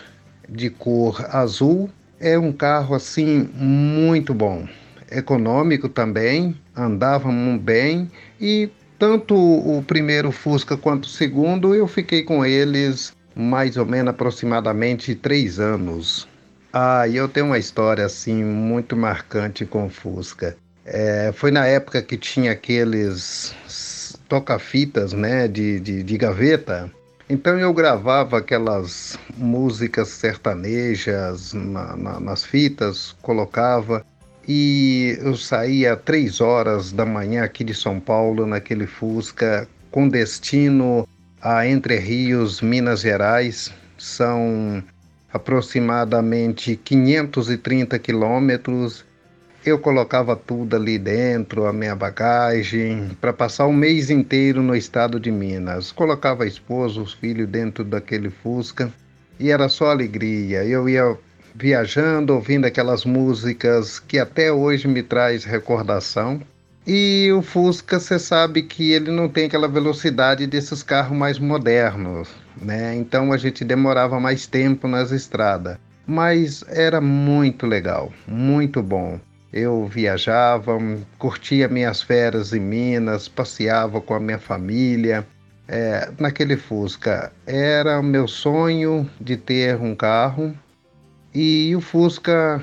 de 0.48 0.70
cor 0.70 1.26
azul. 1.30 1.90
É 2.20 2.38
um 2.38 2.52
carro 2.52 2.94
assim 2.94 3.48
muito 3.54 4.32
bom, 4.32 4.68
econômico 5.10 5.88
também, 5.88 6.56
andava 6.76 7.28
bem 7.60 8.10
e 8.40 8.70
tanto 8.98 9.34
o 9.34 9.82
primeiro 9.82 10.30
Fusca 10.30 10.76
quanto 10.76 11.06
o 11.06 11.08
segundo 11.08 11.74
eu 11.74 11.88
fiquei 11.88 12.22
com 12.22 12.44
eles 12.44 13.12
mais 13.34 13.76
ou 13.76 13.84
menos 13.84 14.10
aproximadamente 14.10 15.14
três 15.14 15.58
anos. 15.58 16.28
Ah, 16.72 17.06
e 17.06 17.16
eu 17.16 17.28
tenho 17.28 17.46
uma 17.46 17.58
história 17.58 18.06
assim 18.06 18.42
muito 18.42 18.96
marcante 18.96 19.66
com 19.66 19.86
o 19.86 19.90
Fusca. 19.90 20.56
É, 20.84 21.30
foi 21.34 21.50
na 21.50 21.66
época 21.66 22.02
que 22.02 22.16
tinha 22.16 22.52
aqueles 22.52 23.54
toca-fitas, 24.28 25.12
né, 25.12 25.46
de, 25.46 25.78
de, 25.78 26.02
de 26.02 26.16
gaveta. 26.16 26.90
Então 27.28 27.58
eu 27.58 27.72
gravava 27.72 28.38
aquelas 28.38 29.18
músicas 29.36 30.08
sertanejas 30.08 31.52
na, 31.52 31.96
na, 31.96 32.20
nas 32.20 32.44
fitas, 32.44 33.14
colocava 33.22 34.04
e 34.48 35.18
eu 35.20 35.36
saía 35.36 35.96
três 35.96 36.40
horas 36.40 36.90
da 36.90 37.06
manhã 37.06 37.44
aqui 37.44 37.62
de 37.62 37.74
São 37.74 38.00
Paulo 38.00 38.46
naquele 38.46 38.86
Fusca 38.86 39.68
com 39.90 40.08
destino 40.08 41.06
a 41.40 41.66
Entre 41.66 41.96
Rios, 41.98 42.60
Minas 42.60 43.00
Gerais. 43.00 43.72
São 43.98 44.82
aproximadamente 45.32 46.76
530 46.76 47.98
quilômetros 47.98 49.04
eu 49.64 49.78
colocava 49.78 50.34
tudo 50.34 50.74
ali 50.74 50.98
dentro, 50.98 51.66
a 51.66 51.72
minha 51.72 51.94
bagagem, 51.94 53.16
para 53.20 53.32
passar 53.32 53.66
o 53.66 53.72
mês 53.72 54.10
inteiro 54.10 54.60
no 54.60 54.74
estado 54.74 55.20
de 55.20 55.30
Minas. 55.30 55.92
Colocava 55.92 56.42
a 56.42 56.46
esposa, 56.48 57.00
os 57.00 57.12
filhos 57.12 57.48
dentro 57.48 57.84
daquele 57.84 58.28
Fusca 58.28 58.92
e 59.38 59.50
era 59.52 59.68
só 59.68 59.90
alegria. 59.92 60.64
Eu 60.64 60.88
ia 60.88 61.16
viajando, 61.54 62.34
ouvindo 62.34 62.64
aquelas 62.64 63.04
músicas 63.04 64.00
que 64.00 64.18
até 64.18 64.52
hoje 64.52 64.88
me 64.88 65.02
traz 65.02 65.44
recordação. 65.44 66.40
E 66.84 67.30
o 67.30 67.40
Fusca, 67.40 68.00
você 68.00 68.18
sabe 68.18 68.62
que 68.62 68.90
ele 68.90 69.12
não 69.12 69.28
tem 69.28 69.44
aquela 69.44 69.68
velocidade 69.68 70.44
desses 70.48 70.82
carros 70.82 71.16
mais 71.16 71.38
modernos, 71.38 72.28
né? 72.60 72.94
Então 72.94 73.32
a 73.32 73.36
gente 73.36 73.64
demorava 73.64 74.18
mais 74.20 74.46
tempo 74.46 74.88
nas 74.88 75.10
estradas. 75.10 75.78
Mas 76.06 76.64
era 76.68 77.00
muito 77.00 77.66
legal, 77.66 78.12
muito 78.26 78.82
bom. 78.82 79.20
Eu 79.52 79.86
viajava, 79.86 80.78
curtia 81.18 81.68
minhas 81.68 82.02
férias 82.02 82.52
em 82.52 82.60
Minas, 82.60 83.28
passeava 83.28 84.00
com 84.00 84.14
a 84.14 84.20
minha 84.20 84.38
família. 84.38 85.26
É, 85.68 86.10
naquele 86.18 86.56
Fusca 86.56 87.32
era 87.46 88.00
o 88.00 88.02
meu 88.02 88.26
sonho 88.26 89.08
de 89.20 89.36
ter 89.36 89.76
um 89.76 89.94
carro 89.94 90.52
e 91.32 91.74
o 91.76 91.80
Fusca 91.80 92.62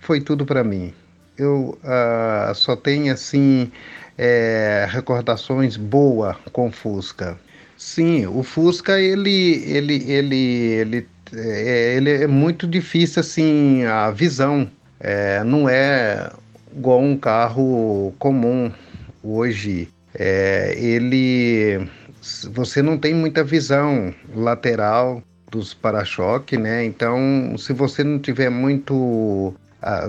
foi 0.00 0.20
tudo 0.20 0.46
para 0.46 0.64
mim. 0.64 0.92
Eu 1.36 1.78
uh, 1.84 2.54
só 2.54 2.74
tenho 2.74 3.12
assim 3.12 3.70
é, 4.16 4.88
recordações 4.90 5.76
boas 5.76 6.36
com 6.52 6.72
Fusca. 6.72 7.38
Sim, 7.78 8.26
o 8.26 8.42
Fusca 8.42 9.00
ele 9.00 9.62
ele 9.64 10.10
ele 10.10 10.36
ele 10.36 11.08
é, 11.32 11.96
ele 11.96 12.10
é 12.10 12.26
muito 12.26 12.66
difícil 12.66 13.20
assim 13.20 13.84
a 13.84 14.10
visão 14.10 14.68
é, 15.00 15.44
não 15.44 15.68
é 15.68 16.30
igual 16.74 17.00
um 17.00 17.16
carro 17.16 18.12
comum 18.18 18.72
hoje. 19.22 19.88
É, 20.14 20.74
ele, 20.76 21.88
você 22.50 22.82
não 22.82 22.98
tem 22.98 23.14
muita 23.14 23.44
visão 23.44 24.12
lateral 24.34 25.22
dos 25.50 25.72
para-choque, 25.74 26.56
né? 26.56 26.84
Então, 26.84 27.54
se 27.56 27.72
você 27.72 28.02
não 28.02 28.18
tiver 28.18 28.50
muito, 28.50 29.54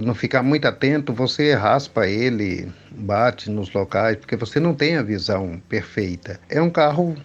não 0.01 0.15
ficar 0.15 0.41
muito 0.43 0.67
atento, 0.67 1.13
você 1.13 1.53
raspa 1.53 2.07
ele, 2.07 2.67
bate 2.91 3.49
nos 3.49 3.71
locais, 3.73 4.17
porque 4.17 4.35
você 4.35 4.59
não 4.59 4.73
tem 4.73 4.97
a 4.97 5.03
visão 5.03 5.61
perfeita. 5.69 6.39
É 6.49 6.61
um 6.61 6.69
carro 6.69 7.15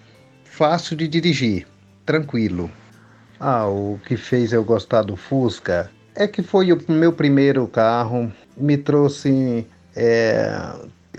fácil 0.56 0.96
de 0.96 1.08
dirigir, 1.08 1.66
tranquilo. 2.06 2.70
Ah, 3.40 3.66
o 3.66 3.98
que 4.06 4.16
fez 4.16 4.52
eu 4.52 4.62
gostar 4.62 5.02
do 5.02 5.16
Fusca 5.16 5.90
é 6.14 6.28
que 6.28 6.44
foi 6.44 6.72
o 6.72 6.80
meu 6.88 7.12
primeiro 7.12 7.66
carro, 7.66 8.32
me 8.56 8.76
trouxe 8.76 9.66
é, 9.96 10.56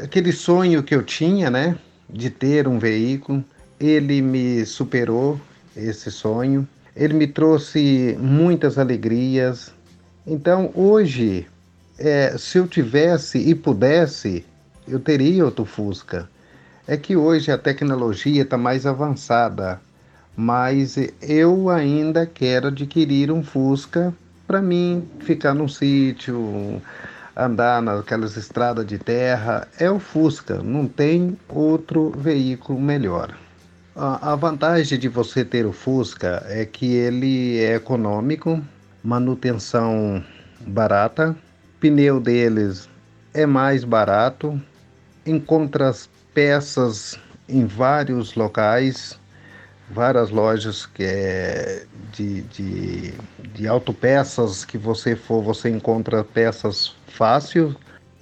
aquele 0.02 0.32
sonho 0.32 0.82
que 0.82 0.96
eu 0.96 1.04
tinha, 1.04 1.50
né, 1.50 1.78
de 2.10 2.30
ter 2.30 2.66
um 2.66 2.80
veículo. 2.80 3.44
Ele 3.78 4.22
me 4.22 4.66
superou 4.66 5.40
esse 5.76 6.10
sonho. 6.10 6.66
Ele 6.96 7.14
me 7.14 7.28
trouxe 7.28 8.18
muitas 8.18 8.78
alegrias. 8.78 9.74
Então, 10.26 10.72
hoje, 10.74 11.46
é, 12.00 12.38
se 12.38 12.58
eu 12.58 12.66
tivesse 12.68 13.38
e 13.38 13.54
pudesse, 13.54 14.46
eu 14.88 14.98
teria 14.98 15.44
outro 15.44 15.66
Fusca. 15.66 16.30
É 16.88 16.96
que 16.96 17.16
hoje 17.16 17.52
a 17.52 17.58
tecnologia 17.58 18.44
está 18.44 18.58
mais 18.58 18.86
avançada, 18.86 19.82
mas 20.38 20.98
eu 21.20 21.70
ainda 21.70 22.28
quero 22.28 22.68
adquirir 22.68 23.32
um 23.32 23.44
Fusca 23.44 24.14
para 24.46 24.62
mim, 24.62 25.04
ficar 25.22 25.56
num 25.56 25.68
sítio, 25.68 26.80
andar 27.36 27.82
naquelas 27.82 28.38
estradas 28.38 28.86
de 28.86 29.00
terra, 29.00 29.68
é 29.80 29.90
o 29.90 29.98
Fusca, 30.00 30.62
não 30.62 30.88
tem 30.88 31.36
outro 31.50 32.12
veículo 32.16 32.80
melhor. 32.80 33.36
A 33.96 34.36
vantagem 34.36 35.00
de 35.00 35.08
você 35.08 35.44
ter 35.44 35.66
o 35.66 35.72
Fusca 35.72 36.46
é 36.48 36.66
que 36.66 36.94
ele 36.94 37.58
é 37.60 37.76
econômico, 37.76 38.62
manutenção 39.04 40.24
barata, 40.68 41.36
pneu 41.80 42.20
deles 42.20 42.88
é 43.34 43.46
mais 43.46 43.84
barato, 43.84 44.62
encontra 45.26 45.92
peças 46.36 47.18
em 47.48 47.66
vários 47.66 48.36
locais, 48.36 49.18
várias 49.90 50.30
lojas 50.30 50.86
que 50.86 51.04
é 51.04 51.86
de, 52.12 52.42
de, 52.42 53.14
de 53.54 53.68
autopeças 53.68 54.66
que 54.66 54.78
você 54.78 55.16
for, 55.16 55.42
você 55.42 55.70
encontra 55.70 56.24
peças 56.24 56.94
fácil. 57.08 57.74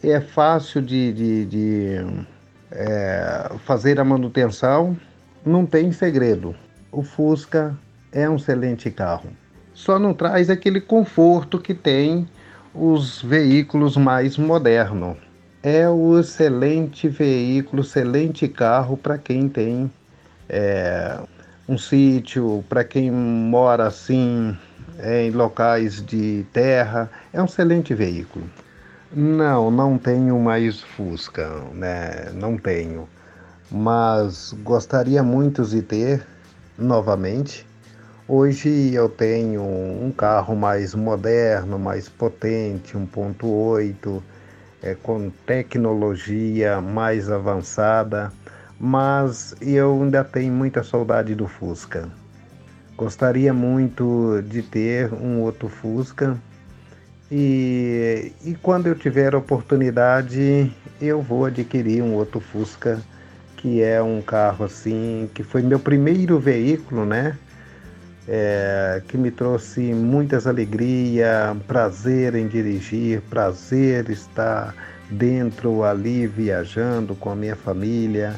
É 0.04 0.22
fácil 0.22 0.82
de, 0.82 1.14
de, 1.14 1.46
de 1.46 2.26
é, 2.72 3.52
fazer 3.66 4.00
a 4.00 4.04
manutenção, 4.04 4.98
não 5.46 5.66
tem 5.66 5.92
segredo. 5.92 6.56
O 6.92 7.02
Fusca 7.02 7.76
é 8.12 8.30
um 8.30 8.36
excelente 8.36 8.92
carro. 8.92 9.30
Só 9.74 9.98
não 9.98 10.14
traz 10.14 10.50
aquele 10.50 10.80
conforto 10.80 11.58
que 11.58 11.74
tem 11.74 12.28
os 12.76 13.22
veículos 13.22 13.98
mais 13.98 14.38
modernos. 14.38 15.18
É 15.66 15.88
o 15.88 16.20
excelente 16.20 17.08
veículo, 17.08 17.84
excelente 17.84 18.50
carro 18.50 18.98
para 18.98 19.18
quem 19.18 19.48
tem 19.48 19.90
é, 20.50 21.18
um 21.70 21.78
sítio, 21.78 22.66
para 22.68 22.84
quem 22.84 23.10
mora 23.10 23.88
assim 23.88 24.58
em 25.02 25.32
locais 25.32 26.06
de 26.06 26.46
terra, 26.52 27.10
é 27.32 27.42
um 27.42 27.46
excelente 27.46 27.94
veículo. 27.94 28.46
Não, 29.10 29.72
não 29.72 29.98
tenho 29.98 30.38
mais 30.38 30.82
Fusca, 30.82 31.50
né? 31.72 32.30
Não 32.34 32.58
tenho. 32.58 33.08
Mas 33.72 34.54
gostaria 34.64 35.24
muito 35.24 35.64
de 35.64 35.82
ter 35.82 36.28
novamente. 36.78 37.66
Hoje 38.28 38.94
eu 38.94 39.08
tenho 39.08 39.62
um 39.62 40.12
carro 40.12 40.58
mais 40.58 40.94
moderno, 40.94 41.80
mais 41.80 42.10
potente, 42.10 42.98
1.8, 42.98 44.22
é, 44.84 44.96
com 44.96 45.32
tecnologia 45.48 46.80
mais 46.80 47.32
avançada 47.32 48.32
mas 48.86 49.56
eu 49.62 50.04
ainda 50.04 50.26
tenho 50.26 50.52
muita 50.52 50.84
saudade 50.84 51.34
do 51.34 51.48
Fusca. 51.48 52.10
Gostaria 52.98 53.54
muito 53.54 54.44
de 54.48 54.62
ter 54.62 55.14
um 55.14 55.40
outro 55.40 55.70
Fusca 55.70 56.38
e, 57.32 58.34
e 58.44 58.54
quando 58.56 58.88
eu 58.88 58.96
tiver 58.96 59.34
a 59.34 59.38
oportunidade 59.38 60.70
eu 61.02 61.22
vou 61.22 61.46
adquirir 61.46 62.04
um 62.04 62.14
outro 62.14 62.42
Fusca 62.42 63.00
que 63.56 63.82
é 63.82 64.04
um 64.04 64.22
carro 64.22 64.66
assim 64.66 65.30
que 65.34 65.44
foi 65.44 65.62
meu 65.62 65.80
primeiro 65.80 66.38
veículo, 66.38 67.06
né? 67.06 67.38
É, 68.28 69.02
que 69.08 69.18
me 69.18 69.30
trouxe 69.30 69.82
muitas 69.94 70.48
alegrias, 70.48 71.58
prazer 71.68 72.36
em 72.36 72.48
dirigir, 72.48 73.22
prazer 73.30 74.10
estar 74.10 74.74
dentro 75.10 75.84
ali 75.84 76.26
viajando 76.26 77.16
com 77.16 77.30
a 77.30 77.36
minha 77.36 77.56
família. 77.56 78.36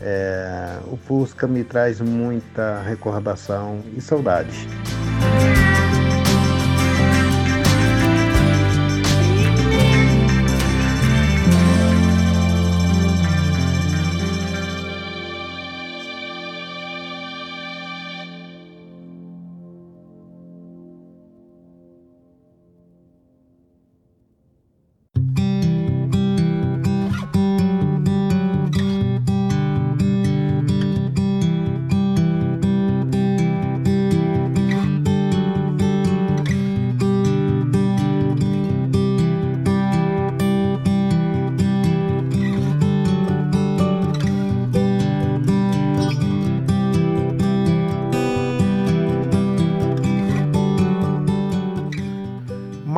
É, 0.00 0.78
o 0.90 0.96
Fusca 0.96 1.46
me 1.46 1.62
traz 1.62 2.00
muita 2.00 2.80
recordação 2.82 3.80
e 3.94 4.00
saudade. 4.00 4.66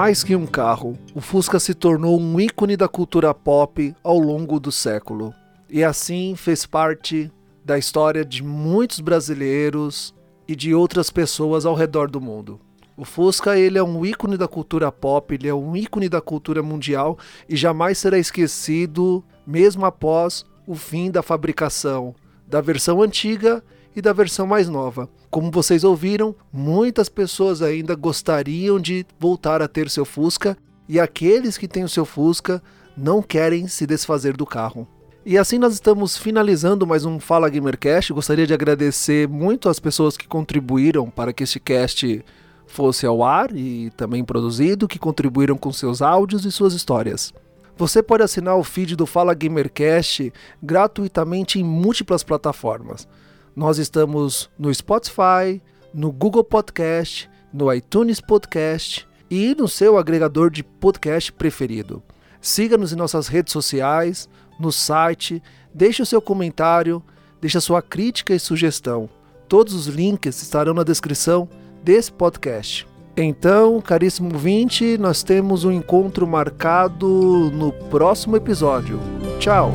Mais 0.03 0.25
que 0.25 0.35
um 0.35 0.49
carro, 0.49 0.99
o 1.15 1.21
Fusca 1.21 1.61
se 1.61 1.75
tornou 1.75 2.19
um 2.21 2.41
ícone 2.41 2.77
da 2.77 2.89
cultura 2.89 3.33
pop 3.33 3.95
ao 4.03 4.19
longo 4.19 4.59
do 4.59 4.73
século. 4.73 5.33
E 5.71 5.85
assim 5.85 6.35
fez 6.35 6.67
parte 6.67 7.31
da 7.65 7.79
história 7.79 8.25
de 8.25 8.43
muitos 8.43 8.99
brasileiros 8.99 10.13
e 10.49 10.57
de 10.57 10.75
outras 10.75 11.09
pessoas 11.09 11.65
ao 11.65 11.77
redor 11.77 12.11
do 12.11 12.21
mundo. 12.21 12.59
O 12.97 13.05
Fusca 13.05 13.57
ele 13.57 13.79
é 13.79 13.83
um 13.85 14.05
ícone 14.05 14.37
da 14.37 14.49
cultura 14.49 14.91
pop, 14.91 15.33
ele 15.33 15.47
é 15.47 15.55
um 15.55 15.77
ícone 15.77 16.09
da 16.09 16.21
cultura 16.21 16.65
mundial 16.65 17.17
e 17.49 17.55
jamais 17.55 17.97
será 17.97 18.19
esquecido 18.19 19.23
mesmo 19.47 19.87
após 19.87 20.45
o 20.67 20.75
fim 20.75 21.13
da 21.13 21.23
fabricação 21.23 22.13
da 22.45 22.61
versão 22.61 23.01
antiga 23.01 23.63
e 23.95 24.01
da 24.01 24.13
versão 24.13 24.47
mais 24.47 24.69
nova. 24.69 25.09
Como 25.31 25.51
vocês 25.51 25.85
ouviram, 25.85 26.35
muitas 26.53 27.09
pessoas 27.09 27.63
ainda 27.63 27.95
gostariam 27.95 28.81
de 28.81 29.07
voltar 29.19 29.63
a 29.63 29.69
ter 29.69 29.89
seu 29.89 30.05
Fusca 30.05 30.57
e 30.89 30.99
aqueles 30.99 31.57
que 31.57 31.69
têm 31.69 31.85
o 31.85 31.89
seu 31.89 32.05
Fusca 32.05 32.63
não 32.97 33.23
querem 33.23 33.67
se 33.67 33.87
desfazer 33.87 34.37
do 34.37 34.47
carro. 34.47 34.87
E 35.25 35.39
assim 35.39 35.57
nós 35.57 35.75
estamos 35.75 36.17
finalizando 36.17 36.87
mais 36.87 37.05
um 37.05 37.21
Fala 37.21 37.49
Gamercast. 37.49 38.13
Gostaria 38.13 38.47
de 38.47 38.53
agradecer 38.53 39.29
muito 39.29 39.69
às 39.69 39.79
pessoas 39.79 40.17
que 40.17 40.27
contribuíram 40.27 41.09
para 41.09 41.33
que 41.33 41.45
este 41.45 41.61
cast 41.61 42.25
fosse 42.67 43.07
ao 43.07 43.23
ar 43.23 43.55
e 43.55 43.91
também 43.97 44.25
produzido, 44.25 44.89
que 44.89 44.99
contribuíram 44.99 45.57
com 45.57 45.73
seus 45.73 46.03
áudios 46.03 46.45
e 46.45 46.51
suas 46.51 46.75
histórias. 46.75 47.33
Você 47.77 48.03
pode 48.03 48.23
assinar 48.23 48.57
o 48.57 48.65
feed 48.65 48.97
do 48.97 49.07
Fala 49.07 49.33
Gamercast 49.33 50.33
gratuitamente 50.63 51.59
em 51.61 51.65
múltiplas 51.65 52.23
plataformas. 52.23 53.07
Nós 53.55 53.79
estamos 53.79 54.51
no 54.59 54.73
Spotify, 54.75 55.61
no 55.93 56.11
Google 56.11 56.45
Podcast, 56.45 57.29
no 57.53 57.73
iTunes 57.73 58.21
Podcast 58.21 59.07
e 59.31 59.55
no 59.55 59.69
seu 59.69 59.99
agregador 59.99 60.51
de 60.51 60.63
podcast 60.63 61.33
preferido. 61.33 62.03
Siga-nos 62.41 62.93
em 62.93 62.97
nossas 62.97 63.29
redes 63.29 63.53
sociais, 63.53 64.29
no 64.59 64.73
site, 64.73 65.43
deixe 65.73 66.03
o 66.03 66.07
seu 66.07 66.21
comentário, 66.21 67.03
deixe 67.41 67.59
a 67.59 67.61
sua 67.61 67.83
crítica 67.83 68.35
e 68.35 68.41
sugestão. 68.41 69.09
Todos 69.49 69.75
os 69.75 69.87
links 69.87 70.43
estarão 70.43 70.73
na 70.73 70.83
descrição 70.83 71.49
desse 71.83 72.11
podcast. 72.11 72.87
Então, 73.17 73.81
caríssimo 73.81 74.33
ouvinte, 74.33 74.97
nós 74.97 75.23
temos 75.23 75.65
um 75.65 75.71
encontro 75.71 76.27
marcado 76.27 77.07
no 77.53 77.71
próximo 77.91 78.37
episódio. 78.37 78.99
Tchau! 79.39 79.73